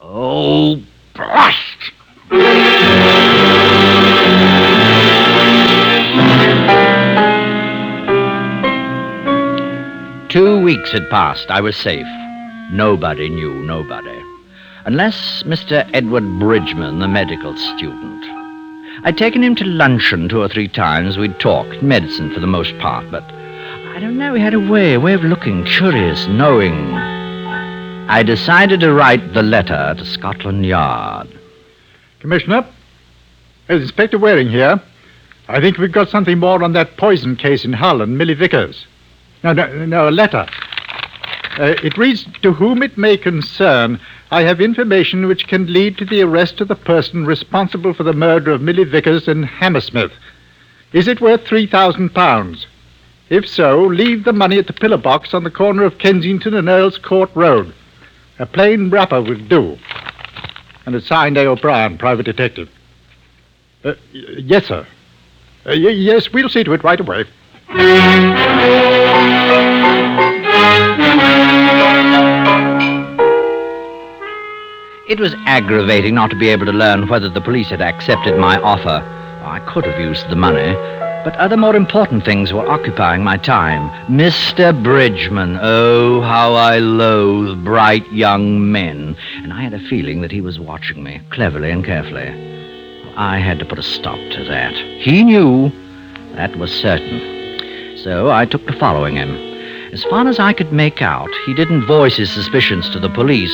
Oh, 0.00 0.82
blast! 1.14 1.92
Two 10.36 10.60
weeks 10.60 10.92
had 10.92 11.08
passed. 11.08 11.50
I 11.50 11.62
was 11.62 11.78
safe. 11.78 12.06
Nobody 12.70 13.30
knew 13.30 13.54
nobody. 13.62 14.22
Unless 14.84 15.44
Mr. 15.44 15.88
Edward 15.94 16.38
Bridgman, 16.38 16.98
the 16.98 17.08
medical 17.08 17.56
student. 17.56 18.22
I'd 19.02 19.16
taken 19.16 19.42
him 19.42 19.54
to 19.54 19.64
luncheon 19.64 20.28
two 20.28 20.42
or 20.42 20.48
three 20.50 20.68
times. 20.68 21.16
We'd 21.16 21.40
talked, 21.40 21.82
medicine 21.82 22.34
for 22.34 22.40
the 22.40 22.46
most 22.46 22.76
part, 22.76 23.10
but 23.10 23.22
I 23.24 23.98
don't 23.98 24.18
know, 24.18 24.34
he 24.34 24.42
had 24.42 24.52
a 24.52 24.60
way, 24.60 24.92
a 24.92 25.00
way 25.00 25.14
of 25.14 25.24
looking, 25.24 25.64
curious, 25.64 26.26
knowing. 26.26 26.92
I 26.92 28.22
decided 28.22 28.80
to 28.80 28.92
write 28.92 29.32
the 29.32 29.42
letter 29.42 29.94
to 29.96 30.04
Scotland 30.04 30.66
Yard. 30.66 31.28
Commissioner, 32.20 32.68
it's 33.70 33.80
Inspector 33.80 34.18
Waring 34.18 34.50
here. 34.50 34.82
I 35.48 35.62
think 35.62 35.78
we've 35.78 35.90
got 35.90 36.10
something 36.10 36.38
more 36.38 36.62
on 36.62 36.74
that 36.74 36.98
poison 36.98 37.36
case 37.36 37.64
in 37.64 37.72
Hull 37.72 38.02
and 38.02 38.18
Millie 38.18 38.34
Vickers. 38.34 38.86
No, 39.42 39.52
no, 39.52 39.86
no, 39.86 40.08
a 40.08 40.10
letter. 40.10 40.46
Uh, 41.58 41.74
it 41.82 41.96
reads, 41.96 42.26
To 42.42 42.52
whom 42.52 42.82
it 42.82 42.98
may 42.98 43.16
concern, 43.16 44.00
I 44.30 44.42
have 44.42 44.60
information 44.60 45.26
which 45.26 45.46
can 45.46 45.72
lead 45.72 45.96
to 45.98 46.04
the 46.04 46.22
arrest 46.22 46.60
of 46.60 46.68
the 46.68 46.74
person 46.74 47.24
responsible 47.24 47.94
for 47.94 48.02
the 48.02 48.12
murder 48.12 48.50
of 48.52 48.60
Millie 48.60 48.84
Vickers 48.84 49.28
in 49.28 49.42
Hammersmith. 49.44 50.12
Is 50.92 51.08
it 51.08 51.20
worth 51.20 51.44
£3,000? 51.44 52.64
If 53.28 53.48
so, 53.48 53.82
leave 53.82 54.24
the 54.24 54.32
money 54.32 54.58
at 54.58 54.66
the 54.66 54.72
pillar 54.72 54.96
box 54.98 55.34
on 55.34 55.44
the 55.44 55.50
corner 55.50 55.84
of 55.84 55.98
Kensington 55.98 56.54
and 56.54 56.68
Earl's 56.68 56.98
Court 56.98 57.30
Road. 57.34 57.74
A 58.38 58.46
plain 58.46 58.90
wrapper 58.90 59.20
will 59.22 59.38
do. 59.38 59.78
And 60.84 60.94
it's 60.94 61.06
signed 61.06 61.36
A. 61.36 61.46
O'Brien, 61.46 61.98
private 61.98 62.24
detective. 62.24 62.68
Uh, 63.82 63.94
yes, 64.12 64.66
sir. 64.66 64.86
Uh, 65.64 65.70
y- 65.70 65.74
yes, 65.74 66.32
we'll 66.32 66.48
see 66.48 66.62
to 66.64 66.72
it 66.72 66.84
right 66.84 67.00
away. 67.00 67.24
It 75.08 75.20
was 75.20 75.34
aggravating 75.46 76.14
not 76.14 76.30
to 76.30 76.36
be 76.36 76.48
able 76.48 76.66
to 76.66 76.72
learn 76.72 77.08
whether 77.08 77.28
the 77.28 77.40
police 77.40 77.68
had 77.68 77.80
accepted 77.80 78.36
my 78.38 78.60
offer. 78.60 79.02
I 79.44 79.60
could 79.60 79.86
have 79.86 80.00
used 80.00 80.28
the 80.28 80.36
money, 80.36 80.74
but 81.24 81.36
other 81.36 81.56
more 81.56 81.76
important 81.76 82.24
things 82.24 82.52
were 82.52 82.68
occupying 82.68 83.22
my 83.22 83.36
time. 83.36 83.88
Mr. 84.10 84.74
Bridgman, 84.82 85.58
oh, 85.62 86.22
how 86.22 86.54
I 86.54 86.78
loathe 86.78 87.64
bright 87.64 88.10
young 88.12 88.72
men. 88.72 89.16
And 89.36 89.52
I 89.52 89.62
had 89.62 89.74
a 89.74 89.88
feeling 89.88 90.22
that 90.22 90.32
he 90.32 90.40
was 90.40 90.58
watching 90.58 91.04
me, 91.04 91.20
cleverly 91.30 91.70
and 91.70 91.84
carefully. 91.84 92.28
I 93.16 93.38
had 93.38 93.60
to 93.60 93.64
put 93.64 93.78
a 93.78 93.84
stop 93.84 94.18
to 94.32 94.44
that. 94.44 94.74
He 94.74 95.22
knew, 95.22 95.70
that 96.34 96.58
was 96.58 96.72
certain. 96.72 97.35
So 98.06 98.30
I 98.30 98.46
took 98.46 98.64
to 98.68 98.78
following 98.78 99.16
him. 99.16 99.34
As 99.92 100.04
far 100.04 100.28
as 100.28 100.38
I 100.38 100.52
could 100.52 100.72
make 100.72 101.02
out, 101.02 101.28
he 101.44 101.54
didn't 101.54 101.88
voice 101.88 102.16
his 102.16 102.30
suspicions 102.30 102.88
to 102.90 103.00
the 103.00 103.10
police, 103.10 103.50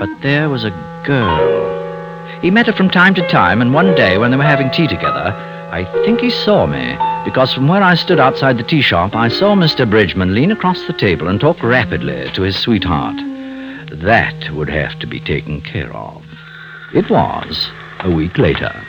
but 0.00 0.10
there 0.22 0.48
was 0.48 0.64
a 0.64 0.70
girl. 1.06 2.40
He 2.42 2.50
met 2.50 2.66
her 2.66 2.72
from 2.72 2.90
time 2.90 3.14
to 3.14 3.28
time, 3.28 3.62
and 3.62 3.72
one 3.72 3.94
day 3.94 4.18
when 4.18 4.32
they 4.32 4.36
were 4.36 4.42
having 4.42 4.72
tea 4.72 4.88
together, 4.88 5.32
I 5.70 5.84
think 6.04 6.18
he 6.18 6.30
saw 6.30 6.66
me, 6.66 6.98
because 7.24 7.54
from 7.54 7.68
where 7.68 7.80
I 7.80 7.94
stood 7.94 8.18
outside 8.18 8.58
the 8.58 8.64
tea 8.64 8.82
shop, 8.82 9.14
I 9.14 9.28
saw 9.28 9.54
Mr. 9.54 9.88
Bridgman 9.88 10.34
lean 10.34 10.50
across 10.50 10.84
the 10.88 10.92
table 10.92 11.28
and 11.28 11.38
talk 11.38 11.62
rapidly 11.62 12.28
to 12.32 12.42
his 12.42 12.56
sweetheart. 12.56 13.18
That 14.00 14.50
would 14.50 14.68
have 14.68 14.98
to 14.98 15.06
be 15.06 15.20
taken 15.20 15.60
care 15.60 15.94
of. 15.94 16.24
It 16.92 17.08
was, 17.08 17.70
a 18.00 18.10
week 18.10 18.36
later. 18.36 18.84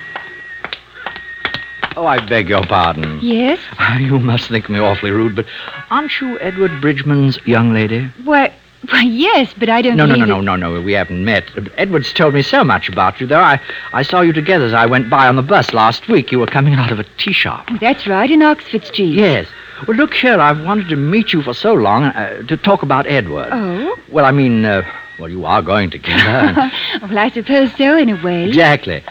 Oh, 1.96 2.06
I 2.06 2.26
beg 2.26 2.50
your 2.50 2.64
pardon. 2.66 3.20
Yes? 3.22 3.60
You 4.00 4.20
must 4.20 4.50
think 4.50 4.70
me 4.70 4.80
awfully 4.80 5.12
rude, 5.12 5.36
but 5.36 5.46
aren't 5.90 6.20
you 6.22 6.40
Edward 6.40 6.82
Bridgman's 6.82 7.38
young 7.46 7.74
lady? 7.74 8.06
Why, 8.24 8.54
Why, 8.90 9.02
yes, 9.02 9.54
but 9.58 9.70
I 9.70 9.82
don't 9.82 9.98
No, 9.98 10.06
no, 10.06 10.16
no, 10.16 10.26
no, 10.26 10.42
no, 10.42 10.56
no. 10.56 10.82
We 10.82 10.94
haven't 10.94 11.24
met. 11.24 11.44
Edward's 11.78 12.14
told 12.14 12.34
me 12.34 12.42
so 12.42 12.64
much 12.64 12.90
about 12.90 13.20
you, 13.20 13.28
though. 13.28 13.40
I, 13.40 13.60
I 13.94 14.04
saw 14.04 14.22
you 14.22 14.34
together 14.34 14.66
as 14.66 14.74
I 14.74 14.86
went 14.86 15.10
by 15.10 15.28
on 15.28 15.36
the 15.36 15.42
bus 15.44 15.74
last 15.74 16.08
week. 16.08 16.32
You 16.32 16.40
were 16.40 16.48
coming 16.48 16.74
out 16.76 16.92
of 16.92 17.00
a 17.00 17.04
tea 17.18 17.34
shop. 17.34 17.68
That's 17.80 18.08
right, 18.08 18.30
in 18.32 18.42
Oxford 18.42 18.86
Street. 18.86 19.14
Yes. 19.14 19.48
Well, 19.88 19.98
look 19.98 20.14
here. 20.14 20.40
I've 20.40 20.64
wanted 20.64 20.88
to 20.90 20.96
meet 20.96 21.34
you 21.34 21.42
for 21.42 21.54
so 21.54 21.74
long 21.74 22.06
uh, 22.06 22.44
to 22.44 22.58
talk 22.58 22.84
about 22.84 23.06
Edward. 23.08 23.50
Oh? 23.52 23.98
Well, 24.12 24.26
I 24.26 24.32
mean, 24.32 24.64
uh, 24.64 24.84
well, 25.20 25.30
you 25.30 25.46
are 25.46 25.62
going 25.62 25.90
together. 25.90 26.72
well, 27.02 27.18
I 27.20 27.30
suppose 27.32 27.72
so, 27.76 27.98
in 27.98 28.10
a 28.10 28.24
way. 28.24 28.48
exactly. 28.48 29.04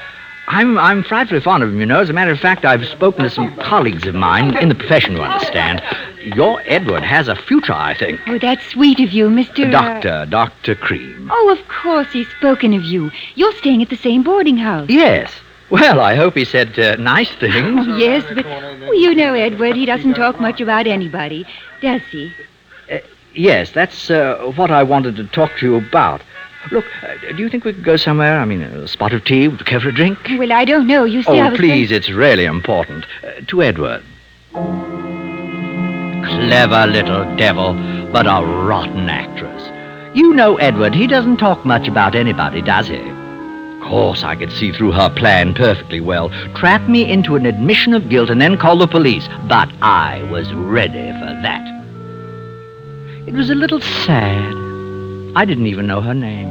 I'm 0.50 0.76
I'm 0.78 1.04
frightfully 1.04 1.40
fond 1.40 1.62
of 1.62 1.68
him, 1.68 1.78
you 1.78 1.86
know. 1.86 2.00
As 2.00 2.10
a 2.10 2.12
matter 2.12 2.32
of 2.32 2.40
fact, 2.40 2.64
I've 2.64 2.84
spoken 2.84 3.22
to 3.22 3.30
some 3.30 3.56
colleagues 3.58 4.04
of 4.08 4.16
mine 4.16 4.56
in 4.56 4.68
the 4.68 4.74
profession, 4.74 5.12
you 5.14 5.22
understand. 5.22 5.80
Your 6.24 6.60
Edward 6.66 7.04
has 7.04 7.28
a 7.28 7.36
future, 7.36 7.72
I 7.72 7.94
think. 7.94 8.20
Oh, 8.26 8.36
that's 8.36 8.66
sweet 8.66 8.98
of 8.98 9.12
you, 9.12 9.28
Mr. 9.28 9.68
uh, 9.68 9.70
Doctor, 9.70 10.26
Dr. 10.28 10.74
Cream. 10.74 11.30
Oh, 11.32 11.56
of 11.56 11.68
course 11.68 12.12
he's 12.12 12.28
spoken 12.30 12.74
of 12.74 12.82
you. 12.82 13.12
You're 13.36 13.54
staying 13.58 13.80
at 13.80 13.90
the 13.90 13.96
same 13.96 14.24
boarding 14.24 14.56
house. 14.56 14.90
Yes. 14.90 15.32
Well, 15.70 16.00
I 16.00 16.16
hope 16.16 16.34
he 16.34 16.44
said 16.44 16.76
uh, 16.80 16.96
nice 16.96 17.30
things. 17.36 17.86
Oh, 17.86 17.96
yes, 17.96 18.24
but 18.34 18.44
well, 18.44 18.94
you 18.94 19.14
know 19.14 19.34
Edward. 19.34 19.76
He 19.76 19.86
doesn't 19.86 20.14
talk 20.14 20.40
much 20.40 20.60
about 20.60 20.88
anybody, 20.88 21.46
does 21.80 22.02
he? 22.10 22.32
Yes, 23.34 23.70
that's 23.70 24.10
uh, 24.10 24.52
what 24.56 24.72
I 24.72 24.82
wanted 24.82 25.14
to 25.16 25.24
talk 25.28 25.56
to 25.58 25.66
you 25.66 25.76
about. 25.76 26.22
Look, 26.70 26.84
uh, 27.02 27.32
do 27.32 27.42
you 27.42 27.48
think 27.48 27.64
we 27.64 27.72
could 27.72 27.84
go 27.84 27.96
somewhere? 27.96 28.38
I 28.38 28.44
mean, 28.44 28.62
a 28.62 28.86
spot 28.86 29.12
of 29.12 29.24
tea? 29.24 29.48
Would 29.48 29.60
you 29.60 29.64
care 29.64 29.80
for 29.80 29.88
a 29.88 29.94
drink? 29.94 30.18
Well, 30.38 30.52
I 30.52 30.64
don't 30.64 30.86
know. 30.86 31.04
You 31.04 31.22
see, 31.22 31.38
I 31.40 31.46
Oh, 31.46 31.50
was 31.50 31.58
please, 31.58 31.90
it's 31.90 32.10
really 32.10 32.44
important. 32.44 33.06
Uh, 33.24 33.40
to 33.48 33.62
Edward. 33.62 34.02
Clever 36.24 36.86
little 36.86 37.24
devil, 37.36 37.72
but 38.12 38.26
a 38.26 38.44
rotten 38.44 39.08
actress. 39.08 39.62
You 40.14 40.34
know 40.34 40.56
Edward, 40.56 40.94
he 40.94 41.06
doesn't 41.06 41.38
talk 41.38 41.64
much 41.64 41.88
about 41.88 42.14
anybody, 42.14 42.60
does 42.62 42.88
he? 42.88 42.98
Of 43.00 43.80
course, 43.88 44.22
I 44.22 44.36
could 44.36 44.52
see 44.52 44.70
through 44.70 44.92
her 44.92 45.08
plan 45.10 45.54
perfectly 45.54 46.00
well. 46.00 46.28
Trap 46.54 46.88
me 46.88 47.10
into 47.10 47.36
an 47.36 47.46
admission 47.46 47.94
of 47.94 48.08
guilt 48.08 48.28
and 48.30 48.40
then 48.40 48.58
call 48.58 48.76
the 48.76 48.86
police. 48.86 49.28
But 49.48 49.70
I 49.82 50.22
was 50.30 50.52
ready 50.52 51.10
for 51.12 51.40
that. 51.42 51.66
It 53.26 53.34
was 53.34 53.50
a 53.50 53.54
little 53.54 53.80
sad. 53.80 54.54
I 55.36 55.44
didn't 55.44 55.66
even 55.66 55.86
know 55.86 56.00
her 56.00 56.14
name. 56.14 56.50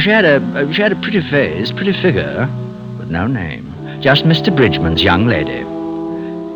She 0.00 0.10
had 0.10 0.24
a 0.24 0.72
she 0.72 0.82
had 0.82 0.90
a 0.90 1.00
pretty 1.00 1.20
face, 1.30 1.70
pretty 1.70 1.92
figure, 1.92 2.46
but 2.98 3.08
no 3.08 3.28
name. 3.28 3.72
Just 4.00 4.24
Mr. 4.24 4.54
Bridgman's 4.54 5.02
young 5.02 5.26
lady. 5.26 5.62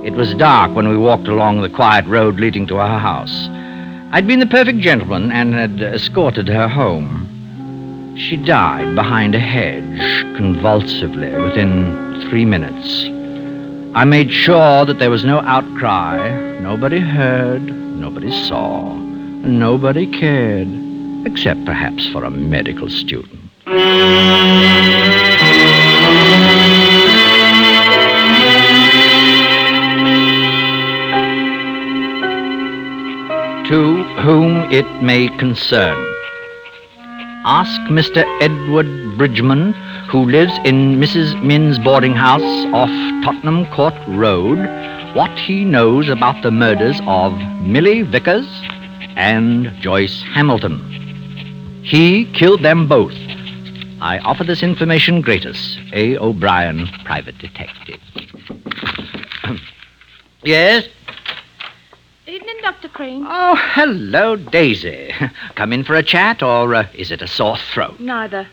It 0.07 0.14
was 0.14 0.35
dark 0.35 0.75
when 0.75 0.88
we 0.88 0.97
walked 0.97 1.28
along 1.28 1.61
the 1.61 1.68
quiet 1.68 2.07
road 2.07 2.40
leading 2.40 2.66
to 2.68 2.76
her 2.76 2.99
house. 2.99 3.49
I'd 4.11 4.26
been 4.26 4.40
the 4.40 4.47
perfect 4.47 4.80
gentleman 4.80 5.30
and 5.30 5.54
had 5.54 5.80
escorted 5.80 6.49
her 6.49 6.66
home. 6.66 8.16
She 8.18 8.37
died 8.37 8.97
behind 8.97 9.37
a 9.37 9.38
hedge, 9.38 10.25
convulsively, 10.37 11.30
within 11.40 12.26
three 12.28 12.45
minutes. 12.45 13.04
I 13.95 14.04
made 14.04 14.33
sure 14.33 14.85
that 14.87 14.99
there 14.99 15.11
was 15.11 15.25
no 15.25 15.38
outcry. 15.40 16.59
Nobody 16.59 16.99
heard, 16.99 17.62
nobody 17.62 18.33
saw, 18.49 18.95
nobody 18.95 20.07
cared, 20.07 20.88
except 21.29 21.63
perhaps 21.67 22.09
for 22.09 22.25
a 22.25 22.31
medical 22.31 22.89
student. 22.89 23.39
To 33.69 33.81
whom 34.25 34.73
it 34.73 34.89
may 35.03 35.29
concern. 35.37 35.99
Ask 37.45 37.79
Mr. 37.91 38.25
Edward 38.41 39.19
Bridgman, 39.19 39.75
who 40.11 40.25
lives 40.25 40.55
in 40.65 40.99
Mrs. 40.99 41.43
Minns 41.45 41.79
boarding 41.79 42.15
house 42.15 42.67
off 42.73 42.89
Tottenham 43.23 43.67
Court 43.67 43.95
Road, 44.09 44.59
what 45.14 45.38
he 45.38 45.67
knows 45.67 46.09
about 46.09 46.43
the 46.43 46.51
murders 46.51 46.99
of 47.07 47.37
Millie 47.61 48.03
Vickers 48.03 48.49
and 49.17 49.71
Joyce 49.81 50.23
Hamilton. 50.23 50.99
He 51.88 52.27
killed 52.35 52.62
them 52.62 52.87
both. 52.87 53.14
I 54.03 54.18
offer 54.22 54.44
this 54.44 54.62
information 54.62 55.22
gratis. 55.22 55.79
A. 55.94 56.18
O'Brien, 56.18 56.87
private 57.07 57.38
detective. 57.38 57.98
yes? 60.44 60.87
Evening, 62.27 62.57
Dr. 62.61 62.88
Cream. 62.88 63.24
Oh, 63.27 63.57
hello, 63.57 64.37
Daisy. 64.37 65.14
Come 65.55 65.72
in 65.72 65.83
for 65.83 65.94
a 65.94 66.03
chat, 66.03 66.42
or 66.42 66.74
uh, 66.74 66.87
is 66.92 67.11
it 67.11 67.22
a 67.22 67.27
sore 67.27 67.57
throat? 67.57 67.98
Neither. 67.98 68.46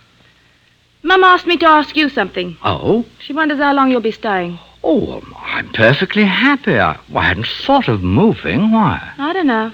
Mum 1.04 1.26
asked 1.26 1.45
me 1.45 1.58
to 1.58 1.65
ask 1.65 1.98
you 1.98 2.08
something. 2.08 2.56
Oh? 2.63 3.06
She 3.19 3.34
wonders 3.34 3.60
how 3.60 3.74
long 3.74 3.91
you'll 3.91 4.00
be 4.00 4.12
staying. 4.12 4.58
Oh, 4.82 5.17
um, 5.17 5.36
I'm 5.38 5.74
perfectly 5.74 6.24
happy. 6.24 6.80
I, 6.80 6.98
well, 7.10 7.17
I 7.17 7.28
hadn't 7.28 7.48
thought 7.48 7.89
of 7.89 8.02
moving. 8.02 8.71
Why? 8.71 9.12
I 9.17 9.34
don't 9.34 9.48
know. 9.48 9.74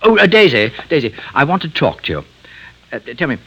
Oh, 0.00 0.16
uh, 0.16 0.24
Daisy, 0.24 0.72
Daisy, 0.88 1.14
I 1.34 1.44
want 1.44 1.60
to 1.62 1.68
talk 1.68 2.04
to 2.04 2.12
you. 2.12 2.24
Uh, 2.94 3.14
tell 3.14 3.28
me, 3.28 3.38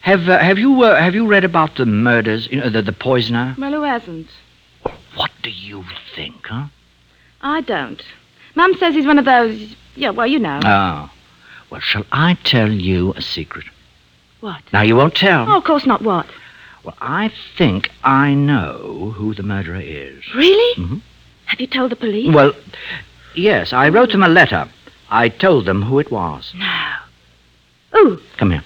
have 0.00 0.28
uh, 0.28 0.38
have 0.38 0.58
you 0.58 0.82
uh, 0.82 0.98
have 0.98 1.14
you 1.14 1.26
read 1.26 1.44
about 1.44 1.76
the 1.76 1.84
murders? 1.84 2.48
You 2.50 2.60
know, 2.60 2.70
the 2.70 2.80
the 2.82 2.92
poisoner. 2.92 3.54
Well, 3.58 3.72
who 3.72 3.82
hasn't? 3.82 4.28
What 5.14 5.30
do 5.42 5.50
you 5.50 5.84
think, 6.14 6.46
huh? 6.46 6.66
I 7.42 7.60
don't. 7.60 8.02
Mum 8.54 8.74
says 8.78 8.94
he's 8.94 9.06
one 9.06 9.18
of 9.18 9.24
those. 9.26 9.74
Yeah, 9.96 10.10
well, 10.10 10.26
you 10.26 10.38
know. 10.38 10.60
Oh, 10.64 11.10
well, 11.68 11.80
shall 11.80 12.06
I 12.10 12.38
tell 12.44 12.70
you 12.70 13.12
a 13.14 13.22
secret? 13.22 13.66
what? 14.40 14.62
Now 14.72 14.80
you 14.80 14.96
won't 14.96 15.14
tell. 15.14 15.44
Oh, 15.50 15.58
of 15.58 15.64
course 15.64 15.84
not. 15.84 16.00
What? 16.00 16.26
Well, 16.82 16.96
I 17.02 17.30
think 17.58 17.90
I 18.02 18.32
know 18.32 19.12
who 19.14 19.34
the 19.34 19.42
murderer 19.42 19.80
is. 19.82 20.24
Really? 20.34 20.74
Mhm. 20.82 21.02
Have 21.44 21.60
you 21.60 21.66
told 21.66 21.90
the 21.92 21.96
police? 21.96 22.34
Well, 22.34 22.54
yes, 23.34 23.74
I 23.74 23.90
wrote 23.90 24.12
them 24.12 24.22
a 24.22 24.28
letter. 24.28 24.66
I 25.10 25.28
told 25.28 25.66
them 25.66 25.82
who 25.82 25.98
it 25.98 26.10
was. 26.10 26.54
No. 26.56 26.94
Ooh. 27.98 28.22
Come 28.38 28.52
here. 28.52 28.62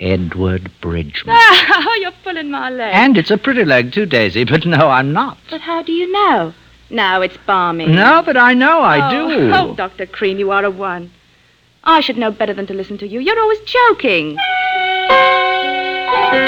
Edward 0.00 0.70
Bridgman. 0.80 1.36
Oh, 1.78 1.98
you're 2.00 2.12
pulling 2.24 2.50
my 2.50 2.70
leg. 2.70 2.94
And 2.94 3.16
it's 3.16 3.30
a 3.30 3.36
pretty 3.38 3.64
leg, 3.64 3.92
too, 3.92 4.06
Daisy, 4.06 4.44
but 4.44 4.66
no, 4.66 4.88
I'm 4.88 5.12
not. 5.12 5.38
But 5.50 5.60
how 5.60 5.82
do 5.82 5.92
you 5.92 6.10
know? 6.10 6.54
No, 6.90 7.22
it's 7.22 7.36
balmy. 7.46 7.86
No, 7.86 8.22
but 8.24 8.36
I 8.36 8.54
know 8.54 8.80
I 8.80 9.08
oh, 9.08 9.28
do. 9.28 9.50
Oh, 9.52 9.74
Dr. 9.74 10.06
Cream, 10.06 10.38
you 10.38 10.50
are 10.50 10.64
a 10.64 10.70
one. 10.70 11.10
I 11.84 12.00
should 12.00 12.16
know 12.18 12.30
better 12.30 12.54
than 12.54 12.66
to 12.66 12.74
listen 12.74 12.98
to 12.98 13.06
you. 13.06 13.20
You're 13.20 13.38
always 13.38 13.60
joking. 13.60 14.36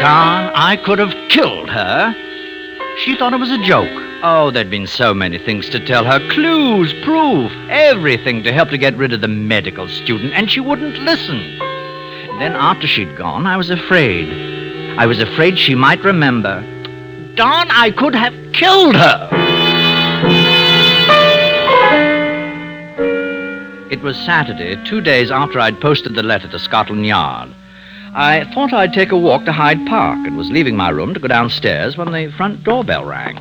Darn, 0.00 0.52
I 0.54 0.80
could 0.84 0.98
have 0.98 1.14
killed 1.28 1.70
her. 1.70 2.14
She 2.98 3.16
thought 3.16 3.32
it 3.32 3.40
was 3.40 3.50
a 3.50 3.62
joke. 3.62 3.90
Oh, 4.22 4.50
there'd 4.50 4.70
been 4.70 4.88
so 4.88 5.14
many 5.14 5.38
things 5.38 5.68
to 5.70 5.84
tell 5.84 6.04
her 6.04 6.18
clues, 6.30 6.92
proof, 7.04 7.52
everything 7.68 8.42
to 8.42 8.52
help 8.52 8.70
to 8.70 8.78
get 8.78 8.96
rid 8.96 9.12
of 9.12 9.20
the 9.20 9.28
medical 9.28 9.86
student, 9.88 10.32
and 10.34 10.50
she 10.50 10.58
wouldn't 10.58 10.98
listen. 10.98 11.56
Then, 12.38 12.54
after 12.54 12.86
she'd 12.86 13.16
gone, 13.16 13.46
I 13.46 13.56
was 13.56 13.68
afraid. 13.70 14.28
I 14.96 15.06
was 15.06 15.20
afraid 15.20 15.58
she 15.58 15.74
might 15.74 16.02
remember. 16.04 16.62
Darn, 17.34 17.68
I 17.70 17.90
could 17.90 18.14
have 18.14 18.34
killed 18.52 18.94
her. 18.94 19.28
It 23.90 24.02
was 24.02 24.16
Saturday, 24.18 24.76
two 24.84 25.00
days 25.00 25.30
after 25.30 25.58
I'd 25.58 25.80
posted 25.80 26.14
the 26.14 26.22
letter 26.22 26.46
to 26.48 26.58
Scotland 26.58 27.06
Yard. 27.06 27.54
I 28.14 28.44
thought 28.52 28.72
I'd 28.72 28.92
take 28.92 29.12
a 29.12 29.16
walk 29.16 29.44
to 29.46 29.52
Hyde 29.52 29.86
Park 29.86 30.26
and 30.26 30.36
was 30.36 30.50
leaving 30.50 30.76
my 30.76 30.90
room 30.90 31.14
to 31.14 31.20
go 31.20 31.28
downstairs 31.28 31.96
when 31.96 32.12
the 32.12 32.32
front 32.36 32.64
doorbell 32.64 33.04
rang. 33.04 33.38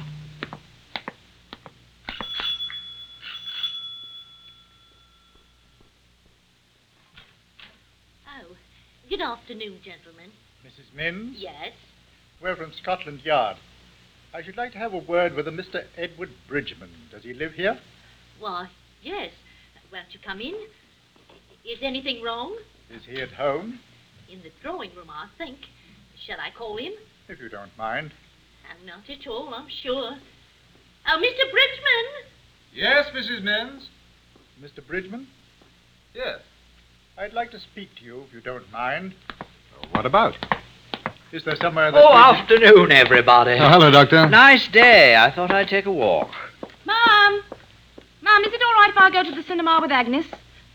Oh, 8.27 8.55
good 9.09 9.21
afternoon, 9.21 9.79
gentlemen. 9.83 10.31
Mrs. 10.65 10.93
Minns? 10.95 11.37
Yes? 11.39 11.73
We're 12.41 12.55
from 12.55 12.73
Scotland 12.81 13.21
Yard. 13.23 13.57
I 14.33 14.43
should 14.43 14.57
like 14.57 14.73
to 14.73 14.77
have 14.77 14.93
a 14.93 14.97
word 14.97 15.33
with 15.33 15.47
a 15.47 15.51
Mr. 15.51 15.85
Edward 15.95 16.29
Bridgman. 16.47 16.89
Does 17.11 17.23
he 17.23 17.33
live 17.33 17.53
here? 17.53 17.79
Why, 18.39 18.67
yes. 19.01 19.31
Won't 19.91 20.07
you 20.11 20.19
come 20.23 20.41
in? 20.41 20.55
Is 21.63 21.79
anything 21.81 22.21
wrong? 22.21 22.57
Is 22.89 23.03
he 23.09 23.21
at 23.21 23.31
home? 23.31 23.79
In 24.29 24.41
the 24.41 24.51
drawing 24.61 24.93
room, 24.95 25.09
I 25.09 25.27
think. 25.37 25.57
Shall 26.25 26.39
I 26.39 26.51
call 26.55 26.77
him? 26.77 26.91
If 27.29 27.39
you 27.39 27.47
don't 27.47 27.75
mind. 27.77 28.11
Oh, 28.69 28.85
not 28.85 29.09
at 29.09 29.25
all, 29.27 29.53
I'm 29.53 29.69
sure. 29.83 30.17
Oh, 31.07 31.17
Mr. 31.17 31.51
Bridgman! 31.51 32.27
Yes, 32.73 33.07
Mrs. 33.15 33.41
Minns? 33.41 33.87
Mr. 34.61 34.85
Bridgman? 34.85 35.27
Yes. 36.13 36.41
I'd 37.19 37.33
like 37.33 37.49
to 37.51 37.59
speak 37.59 37.89
to 37.95 38.05
you, 38.05 38.23
if 38.27 38.33
you 38.33 38.41
don't 38.41 38.71
mind. 38.71 39.15
Uh, 39.39 39.87
what 39.91 40.05
about? 40.05 40.35
Is 41.31 41.43
there 41.45 41.55
somewhere 41.55 41.91
that... 41.91 41.97
Oh, 42.03 42.11
we- 42.11 42.15
afternoon, 42.39 42.91
everybody. 42.91 43.53
Oh, 43.53 43.69
hello, 43.69 43.89
Doctor. 43.89 44.29
Nice 44.29 44.67
day. 44.67 45.15
I 45.15 45.31
thought 45.31 45.49
I'd 45.51 45.67
take 45.67 45.87
a 45.87 45.91
walk. 45.91 46.29
Mum! 46.85 47.41
Mum, 48.21 48.43
is 48.43 48.53
it 48.53 48.61
all 48.61 48.73
right 48.73 48.89
if 48.91 48.97
I 48.97 49.09
go 49.11 49.23
to 49.23 49.35
the 49.35 49.41
cinema 49.47 49.79
with 49.81 49.91
Agnes? 49.91 50.27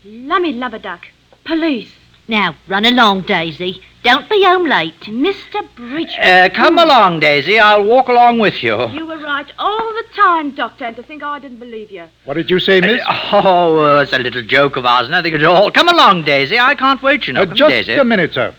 Lummy 0.03 0.51
love 0.51 0.73
a 0.73 0.79
duck. 0.79 1.07
Police. 1.45 1.91
Now, 2.27 2.55
run 2.67 2.85
along, 2.85 3.21
Daisy. 3.21 3.81
Don't 4.03 4.29
be 4.29 4.43
home 4.43 4.65
late. 4.67 4.99
Mr. 5.01 5.65
Bridgman. 5.75 6.19
Uh, 6.21 6.49
come 6.53 6.77
along, 6.77 7.21
Daisy. 7.21 7.57
I'll 7.57 7.85
walk 7.85 8.09
along 8.09 8.37
with 8.39 8.61
you. 8.61 8.87
You 8.89 9.05
were 9.05 9.17
right 9.17 9.49
all 9.57 9.93
the 9.93 10.03
time, 10.13 10.51
Doctor, 10.55 10.83
and 10.85 10.95
to 10.97 11.03
think 11.03 11.23
I 11.23 11.39
didn't 11.39 11.59
believe 11.59 11.89
you. 11.89 12.05
What 12.25 12.33
did 12.33 12.49
you 12.49 12.59
say, 12.59 12.81
miss? 12.81 13.01
Oh, 13.31 13.79
uh, 13.97 14.01
it's 14.01 14.11
a 14.11 14.19
little 14.19 14.41
joke 14.43 14.75
of 14.75 14.85
ours, 14.85 15.09
nothing 15.09 15.33
at 15.33 15.43
all. 15.45 15.71
Come 15.71 15.87
along, 15.87 16.23
Daisy. 16.25 16.59
I 16.59 16.75
can't 16.75 17.01
wait, 17.01 17.27
you 17.27 17.33
know. 17.33 17.43
Uh, 17.43 17.45
Come, 17.45 17.55
just 17.55 17.69
Daisy. 17.69 17.93
a 17.93 18.03
minute, 18.03 18.33
sir. 18.33 18.53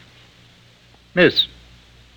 Miss, 1.15 1.47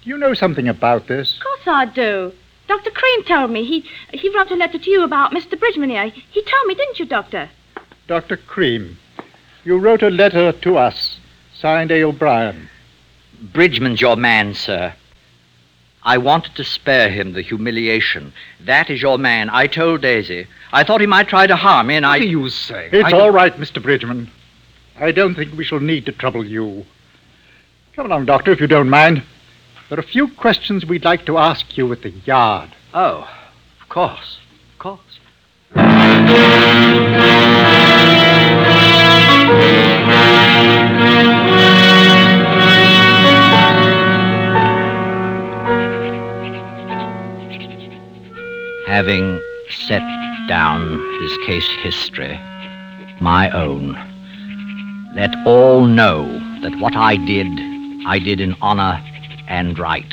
do 0.04 0.10
you 0.10 0.18
know 0.18 0.34
something 0.34 0.68
about 0.70 1.08
this? 1.08 1.36
Of 1.36 1.44
course 1.44 1.68
I 1.68 1.86
do. 1.86 2.32
Dr. 2.68 2.92
Cream 2.92 3.24
told 3.26 3.52
me. 3.52 3.64
He 3.66 3.86
he 4.18 4.34
wrote 4.36 4.52
a 4.52 4.56
letter 4.56 4.80
to 4.80 4.90
you 4.90 5.04
about 5.04 5.32
Mr. 5.32 5.60
Bridgman 5.60 5.90
here. 5.90 6.06
He 6.10 6.42
told 6.42 6.66
me, 6.68 6.76
didn't 6.76 6.98
you, 7.00 7.06
Doctor? 7.06 7.50
Dr. 8.08 8.38
Cream, 8.38 8.98
you 9.66 9.78
wrote 9.78 10.02
a 10.02 10.10
letter 10.10 10.52
to 10.54 10.78
us, 10.78 11.20
signed 11.54 11.92
A. 11.92 12.04
O'Brien. 12.04 12.70
Bridgman's 13.42 14.02
your 14.02 14.16
man, 14.16 14.54
sir. 14.54 14.94
I 16.04 16.18
wanted 16.18 16.56
to 16.56 16.64
spare 16.64 17.10
him 17.10 17.34
the 17.34 17.42
humiliation. 17.42 18.32
That 18.62 18.90
is 18.90 19.02
your 19.02 19.18
man. 19.18 19.50
I 19.50 19.68
told 19.68 20.02
Daisy. 20.02 20.48
I 20.72 20.84
thought 20.84 21.02
he 21.02 21.08
might 21.08 21.28
try 21.28 21.48
to 21.48 21.56
harm 21.56 21.88
me, 21.88 21.96
and 21.96 22.06
I. 22.06 22.18
What 22.20 22.22
are 22.22 22.26
you 22.26 22.50
say? 22.50 22.90
It's 22.92 23.08
I 23.08 23.12
all 23.12 23.26
don't- 23.26 23.34
right, 23.34 23.56
Mr. 23.58 23.82
Bridgman. 23.82 24.32
I 25.00 25.12
don't 25.12 25.36
think 25.36 25.56
we 25.58 25.64
shall 25.64 25.80
need 25.80 26.06
to 26.08 26.12
trouble 26.12 26.46
you. 26.46 26.86
Come 27.96 28.06
along, 28.08 28.26
Doctor, 28.26 28.52
if 28.52 28.60
you 28.62 28.68
don't 28.68 28.90
mind. 28.90 29.22
There 29.90 29.98
are 29.98 30.02
a 30.02 30.04
few 30.04 30.28
questions 30.28 30.86
we'd 30.86 31.06
like 31.06 31.26
to 31.26 31.38
ask 31.38 31.78
you 31.78 31.92
at 31.92 32.02
the 32.02 32.10
yard. 32.26 32.70
Oh, 32.94 33.30
of 33.82 33.90
course. 33.90 34.38
Of 34.74 34.80
course. 34.80 35.20
Having 48.98 49.40
set 49.70 50.02
down 50.48 50.98
his 51.22 51.38
case 51.46 51.70
history, 51.84 52.36
my 53.22 53.48
own, 53.52 53.94
let 55.14 55.36
all 55.46 55.86
know 55.86 56.26
that 56.64 56.76
what 56.80 56.96
I 56.96 57.16
did, 57.16 57.46
I 58.08 58.18
did 58.18 58.42
in 58.42 58.56
honor 58.60 59.00
and 59.48 59.78
right. 59.78 60.12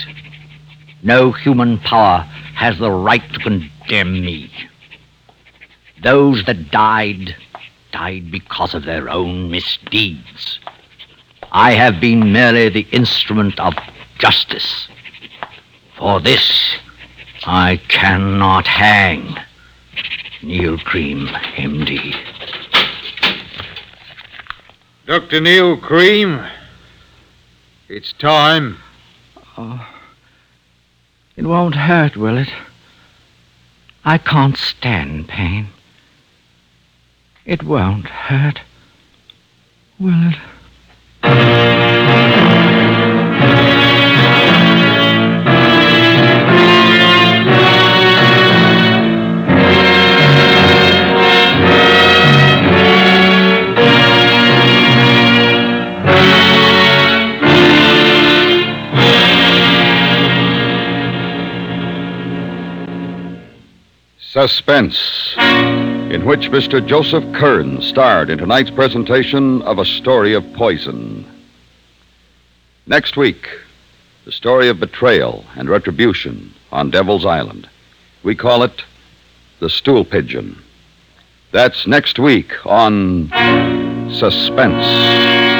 No 1.02 1.32
human 1.32 1.78
power 1.78 2.28
has 2.56 2.78
the 2.78 2.90
right 2.90 3.22
to 3.32 3.40
condemn 3.40 4.20
me. 4.22 4.52
Those 6.02 6.44
that 6.44 6.70
died, 6.70 7.34
died 7.90 8.30
because 8.30 8.74
of 8.74 8.84
their 8.84 9.08
own 9.08 9.50
misdeeds. 9.50 10.58
I 11.52 11.72
have 11.72 12.02
been 12.02 12.34
merely 12.34 12.68
the 12.68 12.86
instrument 12.92 13.58
of 13.58 13.72
justice. 14.18 14.88
For 15.96 16.20
this, 16.20 16.76
I 17.46 17.76
cannot 17.88 18.66
hang. 18.66 19.36
Neil 20.42 20.78
Cream, 20.78 21.26
MD. 21.56 22.14
Dr. 25.06 25.40
Neil 25.40 25.76
Cream, 25.76 26.42
it's 27.88 28.14
time. 28.14 28.78
Oh, 29.58 29.86
it 31.36 31.44
won't 31.44 31.74
hurt, 31.74 32.16
will 32.16 32.38
it? 32.38 32.48
I 34.04 34.16
can't 34.16 34.56
stand 34.56 35.28
pain. 35.28 35.68
It 37.44 37.62
won't 37.62 38.06
hurt, 38.06 38.60
will 39.98 40.32
it? 40.32 40.38
Suspense, 64.34 65.36
in 65.38 66.24
which 66.24 66.50
Mr. 66.50 66.84
Joseph 66.84 67.22
Kearns 67.34 67.86
starred 67.86 68.30
in 68.30 68.38
tonight's 68.38 68.68
presentation 68.68 69.62
of 69.62 69.78
A 69.78 69.84
Story 69.84 70.34
of 70.34 70.44
Poison. 70.54 71.24
Next 72.84 73.16
week, 73.16 73.46
the 74.24 74.32
story 74.32 74.68
of 74.68 74.80
betrayal 74.80 75.44
and 75.54 75.70
retribution 75.70 76.52
on 76.72 76.90
Devil's 76.90 77.24
Island. 77.24 77.68
We 78.24 78.34
call 78.34 78.64
it 78.64 78.82
The 79.60 79.70
Stool 79.70 80.04
Pigeon. 80.04 80.60
That's 81.52 81.86
next 81.86 82.18
week 82.18 82.54
on 82.66 83.28
Suspense. 84.12 85.53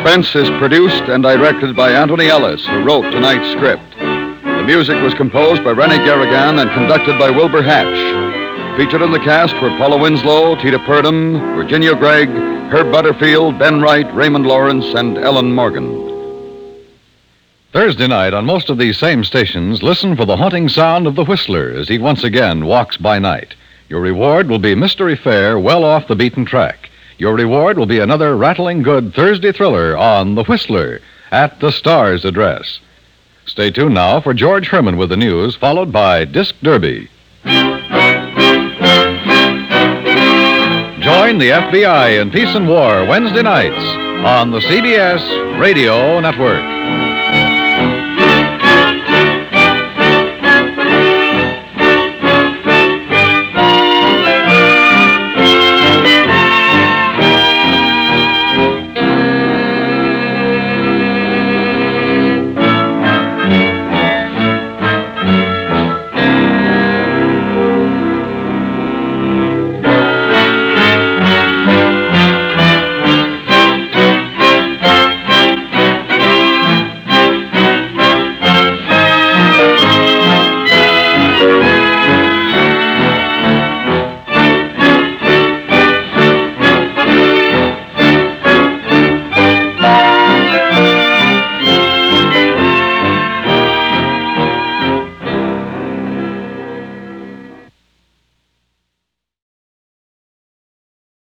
Suspense 0.00 0.34
is 0.34 0.48
produced 0.58 1.10
and 1.10 1.22
directed 1.22 1.76
by 1.76 1.92
Antony 1.92 2.28
Ellis, 2.28 2.66
who 2.66 2.82
wrote 2.82 3.02
tonight's 3.10 3.52
script. 3.52 3.84
The 3.98 4.64
music 4.64 4.96
was 5.02 5.12
composed 5.12 5.62
by 5.62 5.72
Rene 5.72 5.98
Garriguenc 5.98 6.58
and 6.58 6.70
conducted 6.70 7.18
by 7.18 7.28
Wilbur 7.28 7.60
Hatch. 7.60 8.78
Featured 8.78 9.02
in 9.02 9.12
the 9.12 9.18
cast 9.18 9.52
were 9.60 9.68
Paula 9.76 9.98
Winslow, 9.98 10.56
Tita 10.56 10.78
Purdom, 10.78 11.54
Virginia 11.54 11.94
Gregg, 11.94 12.30
Herb 12.30 12.90
Butterfield, 12.90 13.58
Ben 13.58 13.82
Wright, 13.82 14.10
Raymond 14.14 14.46
Lawrence, 14.46 14.86
and 14.94 15.18
Ellen 15.18 15.52
Morgan. 15.52 16.86
Thursday 17.74 18.06
night 18.06 18.32
on 18.32 18.46
most 18.46 18.70
of 18.70 18.78
these 18.78 18.96
same 18.96 19.22
stations, 19.22 19.82
listen 19.82 20.16
for 20.16 20.24
the 20.24 20.38
haunting 20.38 20.70
sound 20.70 21.06
of 21.06 21.14
the 21.14 21.26
whistler 21.26 21.72
as 21.72 21.88
he 21.88 21.98
once 21.98 22.24
again 22.24 22.64
walks 22.64 22.96
by 22.96 23.18
night. 23.18 23.54
Your 23.90 24.00
reward 24.00 24.48
will 24.48 24.58
be 24.58 24.74
mystery 24.74 25.14
fare 25.14 25.58
well 25.58 25.84
off 25.84 26.08
the 26.08 26.16
beaten 26.16 26.46
track. 26.46 26.89
Your 27.20 27.34
reward 27.34 27.78
will 27.78 27.84
be 27.84 27.98
another 27.98 28.34
rattling 28.34 28.82
good 28.82 29.12
Thursday 29.12 29.52
thriller 29.52 29.94
on 29.94 30.36
The 30.36 30.44
Whistler 30.44 31.00
at 31.30 31.60
the 31.60 31.70
Star's 31.70 32.24
address. 32.24 32.80
Stay 33.44 33.70
tuned 33.70 33.92
now 33.92 34.22
for 34.22 34.32
George 34.32 34.68
Herman 34.68 34.96
with 34.96 35.10
the 35.10 35.18
news, 35.18 35.54
followed 35.54 35.92
by 35.92 36.24
Disc 36.24 36.54
Derby. 36.62 37.10
Join 37.44 37.76
the 41.36 41.50
FBI 41.50 42.22
in 42.22 42.30
Peace 42.30 42.54
and 42.54 42.66
War 42.66 43.04
Wednesday 43.04 43.42
nights 43.42 43.84
on 44.24 44.50
the 44.50 44.60
CBS 44.60 45.60
Radio 45.60 46.20
Network. 46.20 46.62